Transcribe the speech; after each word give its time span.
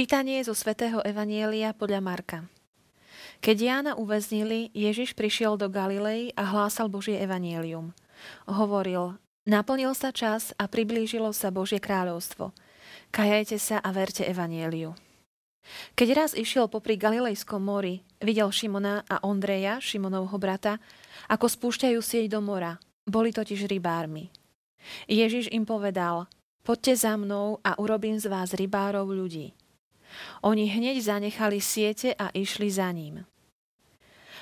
Čítanie 0.00 0.40
zo 0.40 0.56
svätého 0.56 1.04
Evanielia 1.04 1.76
podľa 1.76 2.00
Marka. 2.00 2.48
Keď 3.44 3.56
Jána 3.60 3.92
uväznili, 4.00 4.72
Ježiš 4.72 5.12
prišiel 5.12 5.60
do 5.60 5.68
Galilei 5.68 6.32
a 6.40 6.48
hlásal 6.48 6.88
Božie 6.88 7.20
evanielium. 7.20 7.92
Hovoril, 8.48 9.20
naplnil 9.44 9.92
sa 9.92 10.08
čas 10.08 10.56
a 10.56 10.72
priblížilo 10.72 11.36
sa 11.36 11.52
Božie 11.52 11.84
kráľovstvo. 11.84 12.56
Kajajte 13.12 13.60
sa 13.60 13.76
a 13.76 13.92
verte 13.92 14.24
evanieliu. 14.24 14.96
Keď 15.92 16.08
raz 16.16 16.30
išiel 16.32 16.72
popri 16.72 16.96
Galilejskom 16.96 17.60
mori, 17.60 18.00
videl 18.24 18.48
Šimona 18.48 19.04
a 19.04 19.20
Ondreja, 19.20 19.84
Šimonovho 19.84 20.40
brata, 20.40 20.80
ako 21.28 21.44
spúšťajú 21.44 22.00
sieť 22.00 22.32
do 22.32 22.40
mora. 22.40 22.80
Boli 23.04 23.36
totiž 23.36 23.68
rybármi. 23.68 24.32
Ježiš 25.12 25.52
im 25.52 25.68
povedal, 25.68 26.24
poďte 26.64 26.96
za 26.96 27.20
mnou 27.20 27.60
a 27.60 27.76
urobím 27.76 28.16
z 28.16 28.32
vás 28.32 28.56
rybárov 28.56 29.04
ľudí. 29.04 29.59
Oni 30.42 30.68
hneď 30.68 31.00
zanechali 31.00 31.60
siete 31.60 32.14
a 32.14 32.30
išli 32.32 32.68
za 32.70 32.90
ním. 32.92 33.24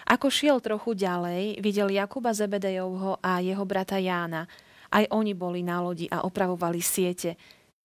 Ako 0.08 0.32
šiel 0.32 0.64
trochu 0.64 0.96
ďalej, 0.96 1.60
videl 1.60 1.92
Jakuba 1.92 2.32
Zebedejovho 2.32 3.20
a 3.20 3.44
jeho 3.44 3.64
brata 3.68 4.00
Jána. 4.00 4.48
Aj 4.88 5.04
oni 5.12 5.36
boli 5.36 5.60
na 5.60 5.84
lodi 5.84 6.08
a 6.08 6.24
opravovali 6.24 6.80
siete. 6.80 7.36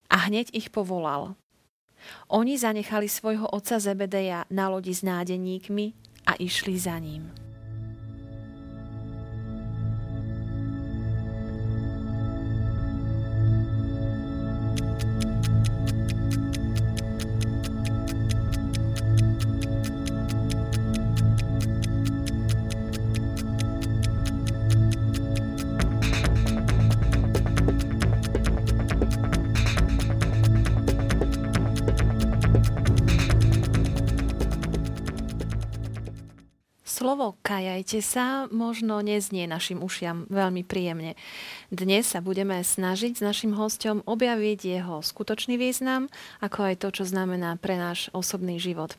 A 0.08 0.24
hneď 0.28 0.48
ich 0.56 0.72
povolal. 0.72 1.36
Oni 2.32 2.56
zanechali 2.56 3.08
svojho 3.08 3.44
otca 3.52 3.76
Zebedeja 3.76 4.48
na 4.48 4.72
lodi 4.72 4.96
s 4.96 5.04
nádeníkmi 5.04 5.92
a 6.24 6.32
išli 6.40 6.80
za 6.80 6.96
ním. 6.96 7.43
Slovo 37.54 37.70
kajajte 37.70 38.00
sa 38.02 38.50
možno 38.50 38.98
neznie 38.98 39.46
našim 39.46 39.78
ušiam 39.78 40.26
veľmi 40.26 40.66
príjemne. 40.66 41.14
Dnes 41.70 42.10
sa 42.10 42.18
budeme 42.18 42.58
snažiť 42.58 43.14
s 43.14 43.22
našim 43.22 43.54
hostom 43.54 44.02
objaviť 44.10 44.58
jeho 44.58 44.98
skutočný 44.98 45.54
význam, 45.54 46.10
ako 46.42 46.58
aj 46.66 46.82
to, 46.82 46.88
čo 46.90 47.04
znamená 47.06 47.54
pre 47.62 47.78
náš 47.78 48.10
osobný 48.10 48.58
život. 48.58 48.98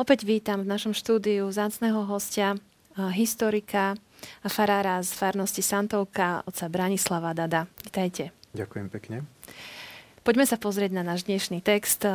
Opäť 0.00 0.24
vítam 0.24 0.64
v 0.64 0.72
našom 0.72 0.96
štúdiu 0.96 1.44
zácného 1.52 2.08
hostia, 2.08 2.56
historika 2.96 4.00
a 4.40 4.48
farára 4.48 5.04
z 5.04 5.12
farnosti 5.12 5.60
Santovka, 5.60 6.40
oca 6.48 6.72
Branislava 6.72 7.36
Dada. 7.36 7.68
Vítajte. 7.84 8.32
Ďakujem 8.56 8.88
pekne. 8.88 9.28
Poďme 10.24 10.48
sa 10.48 10.56
pozrieť 10.56 10.96
na 10.96 11.04
náš 11.04 11.28
dnešný 11.28 11.60
text 11.60 12.08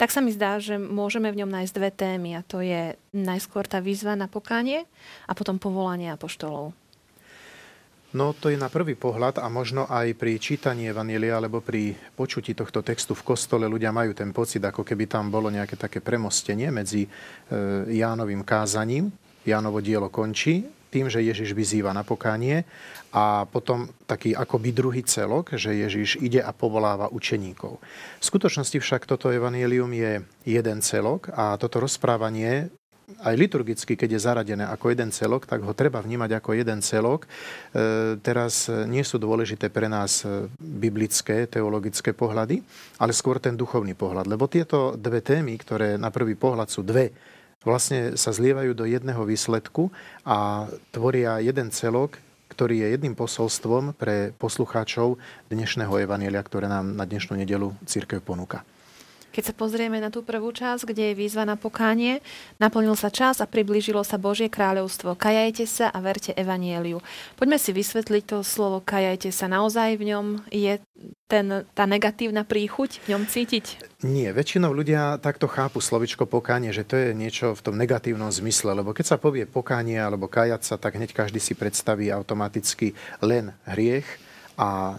tak 0.00 0.08
sa 0.08 0.24
mi 0.24 0.32
zdá, 0.32 0.56
že 0.56 0.80
môžeme 0.80 1.28
v 1.28 1.44
ňom 1.44 1.52
nájsť 1.60 1.76
dve 1.76 1.90
témy 1.92 2.30
a 2.32 2.40
to 2.40 2.64
je 2.64 2.96
najskôr 3.12 3.68
tá 3.68 3.84
výzva 3.84 4.16
na 4.16 4.32
pokánie 4.32 4.88
a 5.28 5.36
potom 5.36 5.60
povolanie 5.60 6.08
apoštolov. 6.08 6.72
No 8.16 8.32
to 8.32 8.48
je 8.48 8.56
na 8.56 8.72
prvý 8.72 8.96
pohľad 8.96 9.38
a 9.38 9.46
možno 9.52 9.84
aj 9.86 10.16
pri 10.16 10.40
čítaní 10.40 10.88
Evanielia 10.88 11.36
alebo 11.36 11.60
pri 11.60 11.94
počutí 12.16 12.56
tohto 12.56 12.80
textu 12.80 13.12
v 13.12 13.22
kostole 13.22 13.68
ľudia 13.68 13.92
majú 13.92 14.16
ten 14.16 14.32
pocit, 14.32 14.64
ako 14.64 14.82
keby 14.82 15.04
tam 15.04 15.28
bolo 15.28 15.52
nejaké 15.52 15.76
také 15.76 16.00
premostenie 16.02 16.72
medzi 16.72 17.04
e, 17.04 17.08
Jánovým 17.92 18.42
kázaním. 18.42 19.12
Jánovo 19.44 19.84
dielo 19.84 20.08
končí 20.08 20.79
tým, 20.90 21.06
že 21.06 21.22
Ježiš 21.22 21.54
vyzýva 21.54 21.94
na 21.94 22.02
pokánie 22.02 22.66
a 23.14 23.46
potom 23.46 23.90
taký 24.06 24.34
akoby 24.34 24.70
druhý 24.74 25.02
celok, 25.06 25.54
že 25.54 25.74
Ježiš 25.74 26.18
ide 26.18 26.42
a 26.42 26.50
povoláva 26.50 27.10
učeníkov. 27.10 27.78
V 28.18 28.24
skutočnosti 28.24 28.78
však 28.78 29.06
toto 29.06 29.30
evanílium 29.30 29.90
je 29.94 30.12
jeden 30.46 30.78
celok 30.82 31.30
a 31.34 31.54
toto 31.58 31.82
rozprávanie 31.82 32.70
aj 33.18 33.34
liturgicky, 33.34 33.98
keď 33.98 34.10
je 34.14 34.20
zaradené 34.22 34.64
ako 34.70 34.94
jeden 34.94 35.10
celok, 35.10 35.42
tak 35.42 35.66
ho 35.66 35.74
treba 35.74 35.98
vnímať 35.98 36.30
ako 36.38 36.54
jeden 36.54 36.78
celok. 36.78 37.26
E, 37.26 37.28
teraz 38.22 38.70
nie 38.86 39.02
sú 39.02 39.18
dôležité 39.18 39.66
pre 39.66 39.90
nás 39.90 40.22
biblické, 40.62 41.50
teologické 41.50 42.14
pohľady, 42.14 42.62
ale 43.02 43.10
skôr 43.10 43.42
ten 43.42 43.58
duchovný 43.58 43.98
pohľad. 43.98 44.30
Lebo 44.30 44.46
tieto 44.46 44.94
dve 44.94 45.18
témy, 45.24 45.58
ktoré 45.58 45.98
na 45.98 46.14
prvý 46.14 46.38
pohľad 46.38 46.70
sú 46.70 46.86
dve 46.86 47.10
vlastne 47.60 48.16
sa 48.16 48.32
zlievajú 48.32 48.72
do 48.72 48.88
jedného 48.88 49.20
výsledku 49.24 49.92
a 50.24 50.68
tvoria 50.92 51.40
jeden 51.44 51.68
celok, 51.68 52.16
ktorý 52.48 52.82
je 52.82 52.88
jedným 52.96 53.14
posolstvom 53.14 53.94
pre 53.94 54.32
poslucháčov 54.36 55.20
dnešného 55.52 55.92
evanielia, 56.02 56.40
ktoré 56.42 56.66
nám 56.66 56.96
na 56.96 57.04
dnešnú 57.04 57.36
nedelu 57.36 57.72
církev 57.84 58.20
ponúka. 58.24 58.64
Keď 59.30 59.42
sa 59.50 59.54
pozrieme 59.54 60.02
na 60.02 60.10
tú 60.10 60.26
prvú 60.26 60.50
časť, 60.50 60.90
kde 60.90 61.14
je 61.14 61.18
výzva 61.18 61.46
na 61.46 61.54
pokánie, 61.54 62.18
naplnil 62.58 62.98
sa 62.98 63.14
čas 63.14 63.38
a 63.38 63.46
priblížilo 63.46 64.02
sa 64.02 64.18
Božie 64.18 64.50
kráľovstvo. 64.50 65.14
Kajajte 65.14 65.64
sa 65.70 65.86
a 65.88 65.98
verte 66.02 66.34
evanieliu. 66.34 66.98
Poďme 67.38 67.56
si 67.62 67.70
vysvetliť 67.70 68.24
to 68.26 68.38
slovo 68.42 68.82
kajajte 68.82 69.30
sa. 69.30 69.46
Naozaj 69.46 69.96
v 69.96 70.04
ňom 70.10 70.26
je 70.50 70.82
ten, 71.30 71.62
tá 71.78 71.86
negatívna 71.86 72.42
príchuť 72.42 73.06
v 73.06 73.14
ňom 73.14 73.22
cítiť? 73.30 73.64
Nie, 74.02 74.34
väčšinou 74.34 74.74
ľudia 74.74 75.22
takto 75.22 75.46
chápu 75.46 75.78
slovičko 75.78 76.26
pokánie, 76.26 76.74
že 76.74 76.82
to 76.82 76.98
je 76.98 77.14
niečo 77.14 77.54
v 77.54 77.62
tom 77.62 77.78
negatívnom 77.78 78.28
zmysle, 78.34 78.74
lebo 78.74 78.90
keď 78.90 79.14
sa 79.14 79.16
povie 79.16 79.46
pokánie 79.46 79.96
alebo 79.96 80.26
kajať 80.26 80.62
sa, 80.66 80.74
tak 80.74 80.98
hneď 80.98 81.14
každý 81.14 81.38
si 81.38 81.54
predstaví 81.54 82.10
automaticky 82.10 82.98
len 83.22 83.54
hriech 83.70 84.06
a 84.58 84.98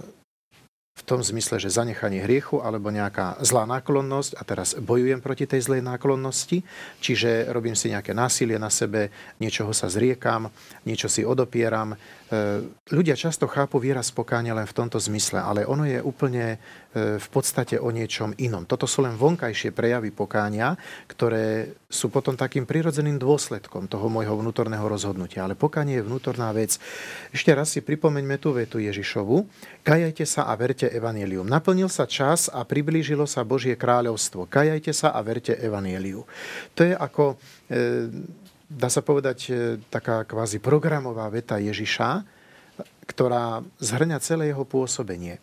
v 1.01 1.07
tom 1.09 1.25
zmysle, 1.25 1.57
že 1.57 1.73
zanechanie 1.73 2.21
hriechu 2.21 2.61
alebo 2.61 2.93
nejaká 2.93 3.41
zlá 3.41 3.65
náklonnosť 3.65 4.37
a 4.37 4.41
teraz 4.45 4.77
bojujem 4.77 5.17
proti 5.17 5.49
tej 5.49 5.65
zlej 5.65 5.81
náklonnosti, 5.81 6.61
čiže 7.01 7.49
robím 7.49 7.73
si 7.73 7.89
nejaké 7.89 8.13
násilie 8.13 8.61
na 8.61 8.69
sebe, 8.69 9.09
niečoho 9.41 9.73
sa 9.73 9.89
zriekam, 9.89 10.53
niečo 10.85 11.09
si 11.09 11.25
odopieram, 11.25 11.97
ľudia 12.87 13.19
často 13.19 13.43
chápu 13.43 13.75
výraz 13.75 14.07
pokáňa 14.15 14.55
len 14.55 14.63
v 14.63 14.77
tomto 14.77 14.95
zmysle, 14.95 15.43
ale 15.43 15.67
ono 15.67 15.83
je 15.83 15.99
úplne 15.99 16.55
e, 16.55 17.19
v 17.19 17.27
podstate 17.27 17.75
o 17.75 17.91
niečom 17.91 18.31
inom. 18.39 18.63
Toto 18.63 18.87
sú 18.87 19.03
len 19.03 19.19
vonkajšie 19.19 19.75
prejavy 19.75 20.15
pokáňa, 20.15 20.79
ktoré 21.11 21.75
sú 21.91 22.07
potom 22.07 22.39
takým 22.39 22.63
prirodzeným 22.63 23.19
dôsledkom 23.19 23.91
toho 23.91 24.07
môjho 24.07 24.39
vnútorného 24.39 24.87
rozhodnutia. 24.87 25.43
Ale 25.43 25.59
pokánie 25.59 25.99
je 25.99 26.07
vnútorná 26.07 26.55
vec. 26.55 26.79
Ešte 27.35 27.51
raz 27.51 27.75
si 27.75 27.83
pripomeňme 27.83 28.39
tú 28.39 28.55
vetu 28.55 28.79
Ježišovu. 28.79 29.43
Kajajte 29.83 30.23
sa 30.23 30.47
a 30.47 30.55
verte 30.55 30.87
evanelium. 30.87 31.43
Naplnil 31.43 31.91
sa 31.91 32.07
čas 32.07 32.47
a 32.47 32.63
priblížilo 32.63 33.27
sa 33.27 33.43
Božie 33.43 33.75
kráľovstvo. 33.75 34.47
Kajajte 34.47 34.95
sa 34.95 35.11
a 35.11 35.19
verte 35.19 35.51
evaneliu. 35.59 36.23
To 36.79 36.87
je 36.87 36.95
ako 36.95 37.35
e, 37.67 38.07
dá 38.71 38.87
sa 38.87 39.03
povedať, 39.03 39.39
e, 39.47 39.51
taká 39.91 40.23
kvázi 40.23 40.63
programová 40.63 41.27
veta 41.27 41.59
Ježiša, 41.59 42.23
ktorá 43.11 43.59
zhrňa 43.83 44.17
celé 44.23 44.55
jeho 44.55 44.63
pôsobenie. 44.63 45.37
E, 45.37 45.41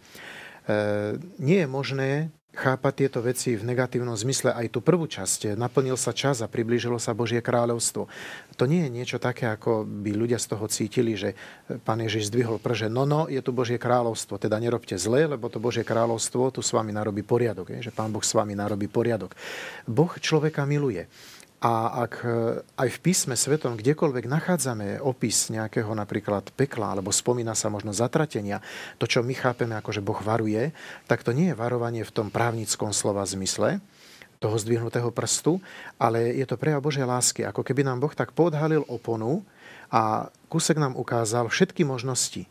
nie 1.36 1.60
je 1.60 1.68
možné 1.68 2.10
chápať 2.58 3.06
tieto 3.06 3.22
veci 3.22 3.54
v 3.54 3.62
negatívnom 3.62 4.18
zmysle. 4.18 4.50
Aj 4.50 4.66
tú 4.66 4.82
prvú 4.82 5.06
časť, 5.06 5.54
naplnil 5.54 5.94
sa 5.94 6.10
čas 6.10 6.42
a 6.42 6.50
priblížilo 6.50 6.98
sa 6.98 7.14
Božie 7.14 7.38
kráľovstvo. 7.38 8.10
To 8.58 8.64
nie 8.66 8.82
je 8.82 8.90
niečo 8.90 9.18
také, 9.22 9.46
ako 9.46 9.86
by 9.86 10.10
ľudia 10.10 10.42
z 10.42 10.46
toho 10.50 10.66
cítili, 10.66 11.14
že 11.14 11.38
pán 11.86 12.02
Ježiš 12.02 12.34
zdvihol 12.34 12.58
prže, 12.58 12.90
no 12.90 13.06
no, 13.06 13.30
je 13.30 13.38
tu 13.38 13.54
Božie 13.54 13.78
kráľovstvo, 13.78 14.42
teda 14.42 14.58
nerobte 14.58 14.98
zle, 14.98 15.30
lebo 15.30 15.46
to 15.46 15.62
Božie 15.62 15.86
kráľovstvo 15.86 16.50
tu 16.50 16.60
s 16.64 16.74
vami 16.74 16.90
narobí 16.90 17.22
poriadok, 17.22 17.78
je, 17.78 17.88
že 17.88 17.94
pán 17.94 18.10
Boh 18.10 18.26
s 18.26 18.34
vami 18.34 18.58
narobí 18.58 18.90
poriadok. 18.90 19.38
Boh 19.86 20.10
človeka 20.18 20.66
miluje. 20.66 21.06
A 21.58 22.06
ak 22.06 22.14
e, 22.22 22.62
aj 22.62 22.88
v 22.88 22.98
písme 23.02 23.34
svetom 23.34 23.74
kdekoľvek 23.74 24.30
nachádzame 24.30 25.02
opis 25.02 25.50
nejakého 25.50 25.90
napríklad 25.90 26.54
pekla, 26.54 26.94
alebo 26.94 27.10
spomína 27.10 27.58
sa 27.58 27.66
možno 27.66 27.90
zatratenia, 27.90 28.62
to, 29.02 29.10
čo 29.10 29.26
my 29.26 29.34
chápeme 29.34 29.74
ako, 29.74 29.90
že 29.90 30.04
Boh 30.04 30.18
varuje, 30.22 30.70
tak 31.10 31.26
to 31.26 31.34
nie 31.34 31.50
je 31.50 31.58
varovanie 31.58 32.06
v 32.06 32.14
tom 32.14 32.30
právnickom 32.30 32.94
slova 32.94 33.26
zmysle, 33.26 33.82
toho 34.38 34.54
zdvihnutého 34.54 35.10
prstu, 35.10 35.58
ale 35.98 36.30
je 36.38 36.46
to 36.46 36.54
prejav 36.54 36.78
Božej 36.78 37.02
lásky. 37.02 37.42
Ako 37.42 37.66
keby 37.66 37.82
nám 37.82 37.98
Boh 37.98 38.14
tak 38.14 38.30
podhalil 38.30 38.86
oponu 38.86 39.42
a 39.90 40.30
kusek 40.46 40.78
nám 40.78 40.94
ukázal 40.94 41.50
všetky 41.50 41.82
možnosti, 41.82 42.46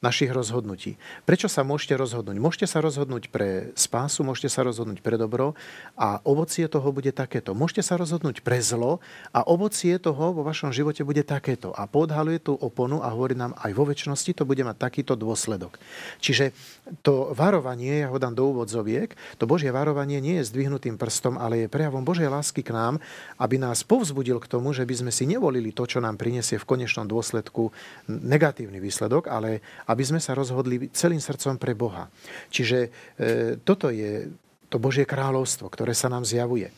našich 0.00 0.32
rozhodnutí. 0.32 0.96
Prečo 1.28 1.44
sa 1.44 1.60
môžete 1.60 1.92
rozhodnúť? 1.92 2.40
Môžete 2.40 2.64
sa 2.64 2.80
rozhodnúť 2.80 3.28
pre 3.28 3.68
spásu, 3.76 4.24
môžete 4.24 4.48
sa 4.48 4.64
rozhodnúť 4.64 5.04
pre 5.04 5.20
dobro 5.20 5.52
a 5.92 6.24
ovocie 6.24 6.64
toho 6.72 6.88
bude 6.88 7.12
takéto. 7.12 7.52
Môžete 7.52 7.84
sa 7.84 8.00
rozhodnúť 8.00 8.40
pre 8.40 8.64
zlo 8.64 9.04
a 9.36 9.44
ovocie 9.44 10.00
toho 10.00 10.32
vo 10.32 10.40
vašom 10.40 10.72
živote 10.72 11.04
bude 11.04 11.20
takéto. 11.20 11.76
A 11.76 11.84
podhaluje 11.84 12.40
tú 12.40 12.56
oponu 12.56 13.04
a 13.04 13.12
hovorí 13.12 13.36
nám, 13.36 13.52
aj 13.60 13.76
vo 13.76 13.84
väčšnosti 13.84 14.40
to 14.40 14.48
bude 14.48 14.64
mať 14.64 14.80
takýto 14.80 15.20
dôsledok. 15.20 15.76
Čiže 16.24 16.56
to 17.04 17.36
varovanie, 17.36 18.00
ja 18.00 18.08
ho 18.08 18.16
dám 18.16 18.32
do 18.32 18.56
úvodzoviek, 18.56 19.12
to 19.36 19.44
Božie 19.44 19.68
varovanie 19.68 20.16
nie 20.24 20.40
je 20.40 20.48
zdvihnutým 20.48 20.96
prstom, 20.96 21.36
ale 21.36 21.68
je 21.68 21.72
prejavom 21.72 22.00
Božej 22.00 22.32
lásky 22.32 22.64
k 22.64 22.72
nám, 22.72 22.96
aby 23.36 23.60
nás 23.60 23.84
povzbudil 23.84 24.40
k 24.40 24.48
tomu, 24.48 24.72
že 24.72 24.88
by 24.88 24.94
sme 24.96 25.12
si 25.12 25.28
nevolili 25.28 25.76
to, 25.76 25.84
čo 25.84 26.00
nám 26.00 26.16
prinesie 26.16 26.56
v 26.56 26.64
konečnom 26.64 27.04
dôsledku 27.04 27.68
negatívny 28.08 28.80
výsledok, 28.80 29.28
ale 29.28 29.60
aby 29.90 30.06
sme 30.06 30.22
sa 30.22 30.38
rozhodli 30.38 30.86
celým 30.94 31.18
srdcom 31.18 31.58
pre 31.58 31.74
Boha. 31.74 32.06
Čiže 32.54 32.78
e, 32.86 32.88
toto 33.66 33.90
je 33.90 34.30
to 34.70 34.78
Božie 34.78 35.02
kráľovstvo, 35.02 35.66
ktoré 35.66 35.92
sa 35.98 36.06
nám 36.06 36.22
zjavuje. 36.22 36.70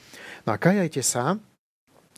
No 0.49 0.57
a 0.57 0.59
kajajte 0.59 1.05
sa 1.05 1.37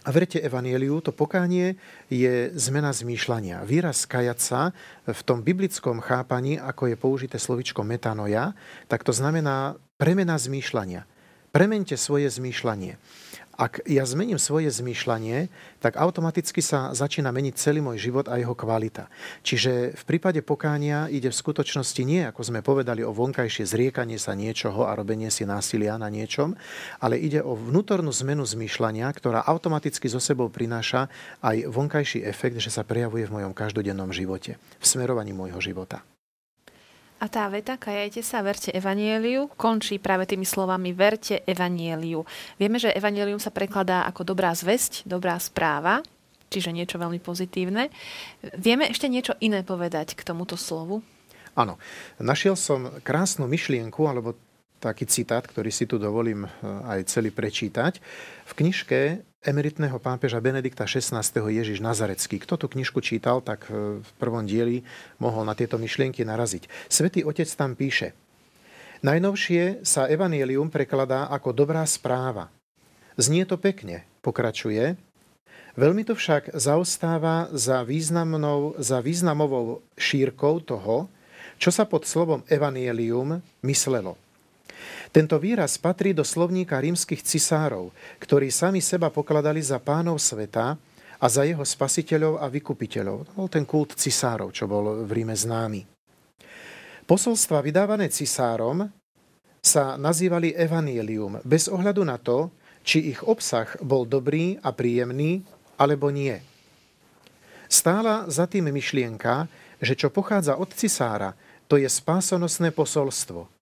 a 0.05 0.09
verte 0.13 0.37
evanieliu, 0.37 1.01
to 1.01 1.11
pokánie 1.11 1.81
je 2.13 2.53
zmena 2.55 2.93
zmýšľania. 2.93 3.65
Výraz 3.65 4.05
kajať 4.05 4.39
sa 4.39 4.61
v 5.09 5.21
tom 5.25 5.41
biblickom 5.41 5.99
chápaní, 6.05 6.61
ako 6.61 6.93
je 6.93 6.97
použité 7.01 7.37
slovičko 7.41 7.83
metanoja, 7.83 8.53
tak 8.87 9.01
to 9.03 9.17
znamená 9.17 9.81
premena 9.97 10.37
zmýšľania. 10.37 11.09
Premente 11.51 11.97
svoje 11.97 12.29
zmýšľanie. 12.29 13.01
Ak 13.55 13.87
ja 13.87 14.03
zmením 14.03 14.43
svoje 14.43 14.67
zmýšľanie, 14.71 15.47
tak 15.79 15.95
automaticky 15.95 16.59
sa 16.59 16.91
začína 16.91 17.31
meniť 17.31 17.55
celý 17.55 17.79
môj 17.79 18.03
život 18.03 18.27
a 18.27 18.39
jeho 18.39 18.55
kvalita. 18.55 19.07
Čiže 19.47 19.95
v 19.95 20.03
prípade 20.07 20.43
pokánia 20.43 21.07
ide 21.07 21.31
v 21.31 21.39
skutočnosti 21.39 22.03
nie, 22.03 22.27
ako 22.27 22.43
sme 22.43 22.67
povedali, 22.67 23.07
o 23.07 23.15
vonkajšie 23.15 23.63
zriekanie 23.67 24.19
sa 24.19 24.35
niečoho 24.35 24.87
a 24.87 24.97
robenie 24.99 25.31
si 25.31 25.47
násilia 25.47 25.95
na 25.99 26.11
niečom, 26.11 26.59
ale 26.99 27.19
ide 27.19 27.43
o 27.43 27.55
vnútornú 27.55 28.11
zmenu 28.25 28.43
zmýšľania, 28.43 29.07
ktorá 29.15 29.47
automaticky 29.47 30.11
zo 30.11 30.19
sebou 30.19 30.51
prináša 30.51 31.07
aj 31.43 31.71
vonkajší 31.71 32.27
efekt, 32.27 32.59
že 32.59 32.75
sa 32.75 32.83
prejavuje 32.83 33.27
v 33.31 33.43
mojom 33.43 33.53
každodennom 33.55 34.11
živote, 34.11 34.59
v 34.59 34.85
smerovaní 34.87 35.31
môjho 35.31 35.63
života. 35.63 36.14
A 37.23 37.31
tá 37.31 37.47
veta, 37.47 37.79
kajajte 37.79 38.21
sa, 38.21 38.43
verte 38.43 38.75
evanieliu, 38.75 39.49
končí 39.55 40.03
práve 40.03 40.27
tými 40.27 40.45
slovami 40.45 40.91
verte 40.91 41.41
evanieliu. 41.47 42.27
Vieme, 42.59 42.77
že 42.83 42.93
evanielium 42.93 43.39
sa 43.39 43.55
prekladá 43.55 44.05
ako 44.11 44.35
dobrá 44.35 44.53
zväzť, 44.53 45.07
dobrá 45.07 45.39
správa, 45.39 46.03
čiže 46.51 46.75
niečo 46.75 46.99
veľmi 46.99 47.23
pozitívne. 47.23 47.89
Vieme 48.59 48.91
ešte 48.91 49.07
niečo 49.09 49.39
iné 49.41 49.63
povedať 49.63 50.19
k 50.19 50.27
tomuto 50.27 50.59
slovu? 50.59 51.01
Áno. 51.55 51.79
Našiel 52.19 52.59
som 52.59 52.91
krásnu 53.07 53.47
myšlienku, 53.47 54.03
alebo 54.11 54.35
taký 54.83 55.09
citát, 55.09 55.41
ktorý 55.41 55.73
si 55.73 55.89
tu 55.89 55.97
dovolím 55.97 56.45
eh, 56.45 56.51
aj 56.99 57.09
celý 57.09 57.33
prečítať. 57.33 58.03
V 58.45 58.53
knižke 58.53 59.25
emeritného 59.45 60.01
pápeža 60.01 60.41
Benedikta 60.41 60.89
XVI. 60.89 61.21
Ježiš 61.31 61.79
Nazarecký. 61.85 62.41
Kto 62.41 62.57
tú 62.57 62.67
knižku 62.73 62.99
čítal, 63.05 63.45
tak 63.45 63.69
e, 63.69 64.01
v 64.01 64.11
prvom 64.17 64.43
dieli 64.49 64.83
mohol 65.21 65.45
na 65.45 65.53
tieto 65.53 65.77
myšlienky 65.77 66.25
naraziť. 66.25 66.67
Svetý 66.89 67.23
Otec 67.23 67.47
tam 67.53 67.77
píše, 67.77 68.17
Najnovšie 69.05 69.85
sa 69.85 70.09
evanielium 70.09 70.73
prekladá 70.73 71.29
ako 71.29 71.53
dobrá 71.53 71.85
správa. 71.85 72.49
Znie 73.21 73.45
to 73.45 73.61
pekne, 73.61 74.01
pokračuje, 74.25 74.97
veľmi 75.77 76.09
to 76.09 76.17
však 76.17 76.57
zaostáva 76.57 77.53
za, 77.53 77.85
významnou, 77.85 78.81
za 78.81 79.05
významovou 79.05 79.85
šírkou 80.01 80.65
toho, 80.65 81.13
čo 81.61 81.69
sa 81.69 81.85
pod 81.85 82.09
slovom 82.09 82.49
evanielium 82.49 83.45
myslelo. 83.61 84.17
Tento 85.15 85.39
výraz 85.39 85.79
patrí 85.79 86.11
do 86.11 86.27
slovníka 86.27 86.79
rímskych 86.79 87.23
cisárov, 87.23 87.95
ktorí 88.19 88.51
sami 88.51 88.83
seba 88.83 89.11
pokladali 89.15 89.63
za 89.63 89.79
pánov 89.79 90.19
sveta 90.19 90.75
a 91.21 91.27
za 91.31 91.47
jeho 91.47 91.63
spasiteľov 91.63 92.43
a 92.43 92.51
vykupiteľov. 92.51 93.31
To 93.31 93.33
bol 93.39 93.49
ten 93.49 93.63
kult 93.63 93.95
cisárov, 93.95 94.51
čo 94.51 94.67
bol 94.67 95.07
v 95.07 95.11
Ríme 95.11 95.33
známy. 95.33 95.87
Posolstva 97.05 97.61
vydávané 97.61 98.09
cisárom 98.09 98.89
sa 99.61 99.97
nazývali 99.97 100.53
evanielium 100.57 101.41
bez 101.45 101.69
ohľadu 101.69 102.03
na 102.05 102.21
to, 102.21 102.53
či 102.85 103.13
ich 103.15 103.21
obsah 103.25 103.69
bol 103.81 104.05
dobrý 104.05 104.61
a 104.61 104.73
príjemný, 104.77 105.41
alebo 105.81 106.13
nie. 106.13 106.37
Stála 107.69 108.29
za 108.29 108.45
tým 108.45 108.69
myšlienka, 108.69 109.49
že 109.81 109.97
čo 109.97 110.13
pochádza 110.13 110.61
od 110.61 110.69
cisára, 110.77 111.33
to 111.65 111.81
je 111.81 111.89
spásonosné 111.89 112.77
posolstvo– 112.77 113.49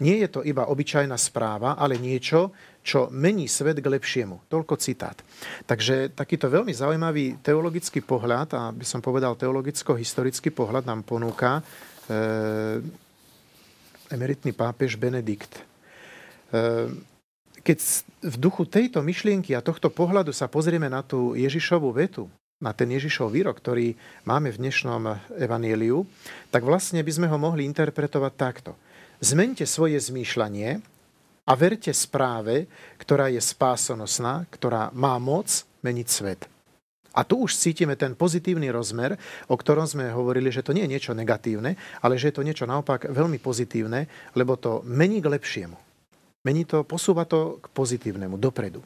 nie 0.00 0.24
je 0.24 0.28
to 0.32 0.40
iba 0.40 0.64
obyčajná 0.66 1.14
správa, 1.20 1.76
ale 1.76 2.00
niečo, 2.00 2.56
čo 2.80 3.12
mení 3.12 3.44
svet 3.44 3.78
k 3.78 3.86
lepšiemu. 3.86 4.48
Toľko 4.48 4.74
citát. 4.80 5.16
Takže 5.68 6.16
takýto 6.16 6.48
veľmi 6.48 6.72
zaujímavý 6.72 7.44
teologický 7.44 8.00
pohľad, 8.00 8.48
a 8.56 8.62
by 8.72 8.84
som 8.88 9.04
povedal 9.04 9.36
teologicko-historický 9.36 10.48
pohľad 10.50 10.88
nám 10.88 11.04
ponúka 11.04 11.60
e, 11.60 11.62
emeritný 14.08 14.56
pápež 14.56 14.96
Benedikt. 14.96 15.60
E, 15.60 15.62
keď 17.60 17.78
v 18.24 18.36
duchu 18.40 18.64
tejto 18.64 19.04
myšlienky 19.04 19.52
a 19.52 19.60
tohto 19.60 19.92
pohľadu 19.92 20.32
sa 20.32 20.48
pozrieme 20.48 20.88
na 20.88 21.04
tú 21.04 21.36
Ježišovú 21.36 21.92
vetu, 21.92 22.24
na 22.60 22.76
ten 22.76 22.88
Ježišov 22.92 23.32
výrok, 23.32 23.56
ktorý 23.60 23.96
máme 24.24 24.52
v 24.52 24.60
dnešnom 24.60 25.16
evaníliu, 25.40 26.04
tak 26.52 26.64
vlastne 26.64 27.00
by 27.00 27.12
sme 27.12 27.26
ho 27.28 27.36
mohli 27.40 27.64
interpretovať 27.64 28.32
takto. 28.36 28.72
Zmente 29.20 29.68
svoje 29.68 30.00
zmýšľanie 30.00 30.80
a 31.44 31.52
verte 31.52 31.92
správe, 31.92 32.64
ktorá 32.96 33.28
je 33.28 33.36
spásonosná, 33.36 34.48
ktorá 34.48 34.88
má 34.96 35.20
moc 35.20 35.68
meniť 35.84 36.08
svet. 36.08 36.48
A 37.12 37.20
tu 37.26 37.44
už 37.44 37.52
cítime 37.52 38.00
ten 38.00 38.16
pozitívny 38.16 38.72
rozmer, 38.72 39.20
o 39.44 39.58
ktorom 39.60 39.84
sme 39.84 40.08
hovorili, 40.08 40.48
že 40.48 40.64
to 40.64 40.72
nie 40.72 40.88
je 40.88 40.92
niečo 40.96 41.12
negatívne, 41.12 41.76
ale 42.00 42.16
že 42.16 42.32
je 42.32 42.40
to 42.40 42.46
niečo 42.46 42.64
naopak 42.64 43.12
veľmi 43.12 43.36
pozitívne, 43.42 44.08
lebo 44.32 44.56
to 44.56 44.80
mení 44.88 45.20
k 45.20 45.36
lepšiemu. 45.36 45.76
Mení 46.46 46.64
to, 46.64 46.80
posúva 46.88 47.28
to 47.28 47.60
k 47.60 47.66
pozitívnemu, 47.76 48.40
dopredu. 48.40 48.80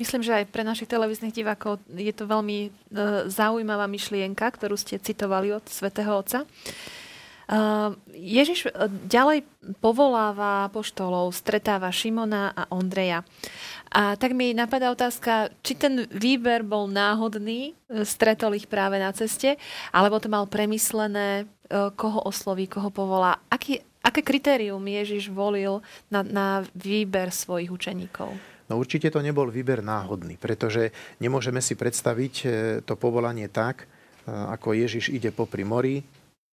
Myslím, 0.00 0.24
že 0.24 0.32
aj 0.32 0.48
pre 0.48 0.64
našich 0.64 0.88
televíznych 0.88 1.34
divákov 1.34 1.78
je 1.92 2.10
to 2.10 2.24
veľmi 2.24 2.58
e, 2.66 2.70
zaujímavá 3.28 3.84
myšlienka, 3.86 4.48
ktorú 4.48 4.74
ste 4.74 4.96
citovali 4.96 5.54
od 5.54 5.62
svätého 5.68 6.18
Otca. 6.18 6.48
Ježiš 8.14 8.68
e, 8.68 8.88
ďalej 9.04 9.44
povoláva 9.84 10.72
poštolov, 10.72 11.36
stretáva 11.36 11.92
Šimona 11.92 12.56
a 12.56 12.64
Ondreja. 12.72 13.20
A 13.94 14.16
tak 14.16 14.32
mi 14.32 14.56
napadá 14.56 14.90
otázka, 14.90 15.52
či 15.60 15.76
ten 15.76 16.08
výber 16.08 16.64
bol 16.64 16.88
náhodný, 16.88 17.76
e, 17.76 18.02
stretol 18.08 18.56
ich 18.56 18.64
práve 18.64 18.96
na 18.96 19.12
ceste, 19.12 19.60
alebo 19.92 20.16
to 20.16 20.32
mal 20.32 20.48
premyslené, 20.48 21.44
e, 21.44 21.92
koho 21.92 22.24
osloví, 22.24 22.64
koho 22.64 22.88
povolá. 22.88 23.36
Aký, 23.52 23.84
aké 24.00 24.24
kritérium 24.24 24.80
Ježiš 24.80 25.28
volil 25.28 25.84
na, 26.08 26.24
na 26.24 26.48
výber 26.72 27.28
svojich 27.28 27.68
učeníkov? 27.68 28.32
No 28.72 28.80
určite 28.80 29.12
to 29.12 29.20
nebol 29.20 29.52
výber 29.52 29.84
náhodný, 29.84 30.40
pretože 30.40 30.88
nemôžeme 31.20 31.60
si 31.60 31.76
predstaviť 31.76 32.34
to 32.88 32.96
povolanie 32.96 33.44
tak, 33.52 33.84
ako 34.24 34.72
Ježiš 34.72 35.12
ide 35.12 35.28
popri 35.28 35.68
mori, 35.68 36.00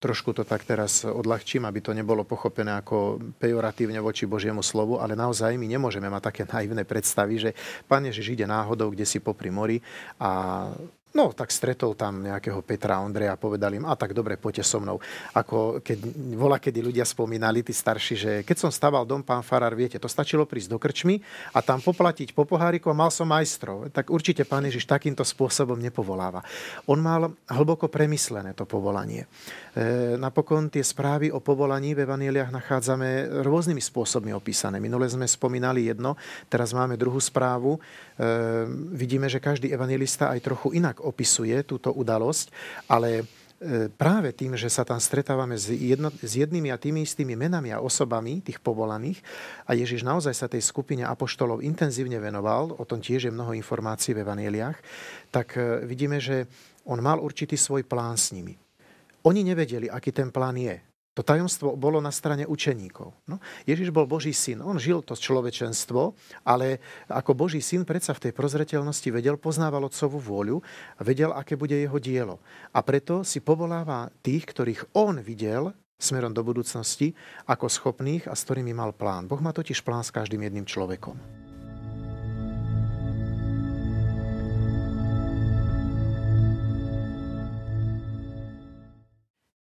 Trošku 0.02 0.34
to 0.34 0.42
tak 0.42 0.66
teraz 0.66 1.06
odľahčím, 1.06 1.62
aby 1.70 1.78
to 1.78 1.94
nebolo 1.94 2.26
pochopené 2.26 2.74
ako 2.74 3.22
pejoratívne 3.38 4.02
voči 4.02 4.26
Božiemu 4.26 4.66
slovu, 4.66 4.98
ale 4.98 5.14
naozaj 5.14 5.54
my 5.62 5.70
nemôžeme 5.70 6.10
mať 6.10 6.24
také 6.26 6.44
naivné 6.50 6.82
predstavy, 6.90 7.38
že 7.38 7.50
Pán 7.86 8.10
Ježiš 8.10 8.34
ide 8.34 8.50
náhodou, 8.50 8.90
kde 8.90 9.06
si 9.06 9.22
popri 9.22 9.54
mori 9.54 9.78
a 10.18 10.74
No, 11.12 11.36
tak 11.36 11.52
stretol 11.52 11.92
tam 11.92 12.24
nejakého 12.24 12.64
Petra 12.64 13.04
Ondreja 13.04 13.36
a 13.36 13.42
povedali 13.42 13.76
im, 13.76 13.84
a 13.84 14.00
tak 14.00 14.16
dobre, 14.16 14.40
poďte 14.40 14.64
so 14.64 14.80
mnou. 14.80 14.96
Ako 15.36 15.84
keď 15.84 16.08
vola, 16.40 16.56
kedy 16.56 16.80
ľudia 16.80 17.04
spomínali, 17.04 17.60
tí 17.68 17.76
starší, 17.76 18.16
že 18.16 18.32
keď 18.48 18.58
som 18.64 18.72
staval 18.72 19.04
dom, 19.04 19.20
pán 19.20 19.44
Farár, 19.44 19.76
viete, 19.76 20.00
to 20.00 20.08
stačilo 20.08 20.48
prísť 20.48 20.72
do 20.72 20.80
krčmy 20.80 21.20
a 21.52 21.60
tam 21.60 21.84
poplatiť 21.84 22.32
po 22.32 22.48
poháriku 22.48 22.88
a 22.88 22.96
mal 22.96 23.12
som 23.12 23.28
majstrov. 23.28 23.92
Tak 23.92 24.08
určite 24.08 24.48
pán 24.48 24.64
Ježiš 24.64 24.88
takýmto 24.88 25.28
spôsobom 25.28 25.76
nepovoláva. 25.76 26.48
On 26.88 26.96
mal 26.96 27.36
hlboko 27.52 27.92
premyslené 27.92 28.56
to 28.56 28.64
povolanie. 28.64 29.28
E, 29.76 30.16
napokon 30.16 30.72
tie 30.72 30.84
správy 30.84 31.28
o 31.28 31.44
povolaní 31.44 31.92
v 31.92 32.08
evaníliách 32.08 32.56
nachádzame 32.56 33.44
rôznymi 33.44 33.84
spôsobmi 33.84 34.32
opísané. 34.32 34.80
Minule 34.80 35.12
sme 35.12 35.28
spomínali 35.28 35.92
jedno, 35.92 36.16
teraz 36.48 36.72
máme 36.72 36.96
druhú 36.96 37.20
správu. 37.20 37.84
E, 38.22 38.70
vidíme, 38.94 39.26
že 39.26 39.42
každý 39.42 39.74
evangelista 39.74 40.30
aj 40.30 40.46
trochu 40.46 40.78
inak 40.78 41.02
opisuje 41.02 41.58
túto 41.66 41.90
udalosť, 41.90 42.54
ale 42.86 43.26
e, 43.58 43.90
práve 43.90 44.30
tým, 44.30 44.54
že 44.54 44.70
sa 44.70 44.86
tam 44.86 45.02
stretávame 45.02 45.58
s, 45.58 45.74
jedno, 45.74 46.14
s 46.14 46.38
jednými 46.38 46.70
a 46.70 46.78
tými 46.78 47.02
istými 47.02 47.34
menami 47.34 47.74
a 47.74 47.82
osobami 47.82 48.46
tých 48.46 48.62
povolaných 48.62 49.26
a 49.66 49.74
Ježiš 49.74 50.06
naozaj 50.06 50.38
sa 50.38 50.46
tej 50.46 50.62
skupine 50.62 51.02
apoštolov 51.02 51.66
intenzívne 51.66 52.22
venoval, 52.22 52.78
o 52.78 52.86
tom 52.86 53.02
tiež 53.02 53.26
je 53.26 53.34
mnoho 53.34 53.58
informácií 53.58 54.14
v 54.14 54.22
evaneliách, 54.22 54.78
tak 55.34 55.58
e, 55.58 55.82
vidíme, 55.90 56.22
že 56.22 56.46
on 56.86 57.02
mal 57.02 57.18
určitý 57.18 57.58
svoj 57.58 57.90
plán 57.90 58.22
s 58.22 58.38
nimi. 58.38 58.54
Oni 59.26 59.42
nevedeli, 59.42 59.90
aký 59.90 60.14
ten 60.14 60.30
plán 60.30 60.62
je. 60.62 60.78
To 61.12 61.28
tajomstvo 61.28 61.76
bolo 61.76 62.00
na 62.00 62.08
strane 62.08 62.48
učeníkov. 62.48 63.12
No, 63.28 63.44
Ježiš 63.68 63.92
bol 63.92 64.08
Boží 64.08 64.32
syn, 64.32 64.64
on 64.64 64.80
žil 64.80 65.04
to 65.04 65.12
človečenstvo, 65.12 66.16
ale 66.48 66.80
ako 67.12 67.36
Boží 67.36 67.60
syn 67.60 67.84
predsa 67.84 68.16
v 68.16 68.30
tej 68.30 68.32
prozreteľnosti 68.32 69.12
vedel, 69.12 69.36
poznával 69.36 69.92
otcovú 69.92 70.24
vôľu 70.24 70.64
a 70.96 71.02
vedel, 71.04 71.36
aké 71.36 71.60
bude 71.60 71.76
jeho 71.76 72.00
dielo. 72.00 72.40
A 72.72 72.80
preto 72.80 73.28
si 73.28 73.44
povoláva 73.44 74.08
tých, 74.24 74.48
ktorých 74.48 74.96
on 74.96 75.20
videl 75.20 75.76
smerom 76.00 76.32
do 76.32 76.48
budúcnosti, 76.48 77.12
ako 77.44 77.68
schopných 77.68 78.32
a 78.32 78.34
s 78.34 78.48
ktorými 78.48 78.72
mal 78.72 78.96
plán. 78.96 79.28
Boh 79.28 79.44
má 79.44 79.52
totiž 79.52 79.84
plán 79.84 80.08
s 80.08 80.16
každým 80.16 80.48
jedným 80.48 80.64
človekom. 80.64 81.51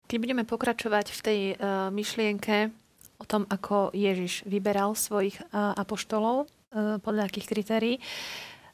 Keď 0.10 0.18
budeme 0.18 0.42
pokračovať 0.42 1.14
v 1.14 1.20
tej 1.22 1.40
uh, 1.54 1.94
myšlienke 1.94 2.74
o 3.22 3.26
tom, 3.30 3.46
ako 3.46 3.94
Ježiš 3.94 4.42
vyberal 4.50 4.98
svojich 4.98 5.38
uh, 5.38 5.78
apoštolov, 5.78 6.50
uh, 6.50 6.98
podľa 6.98 7.30
akých 7.30 7.46
kritérií, 7.46 7.96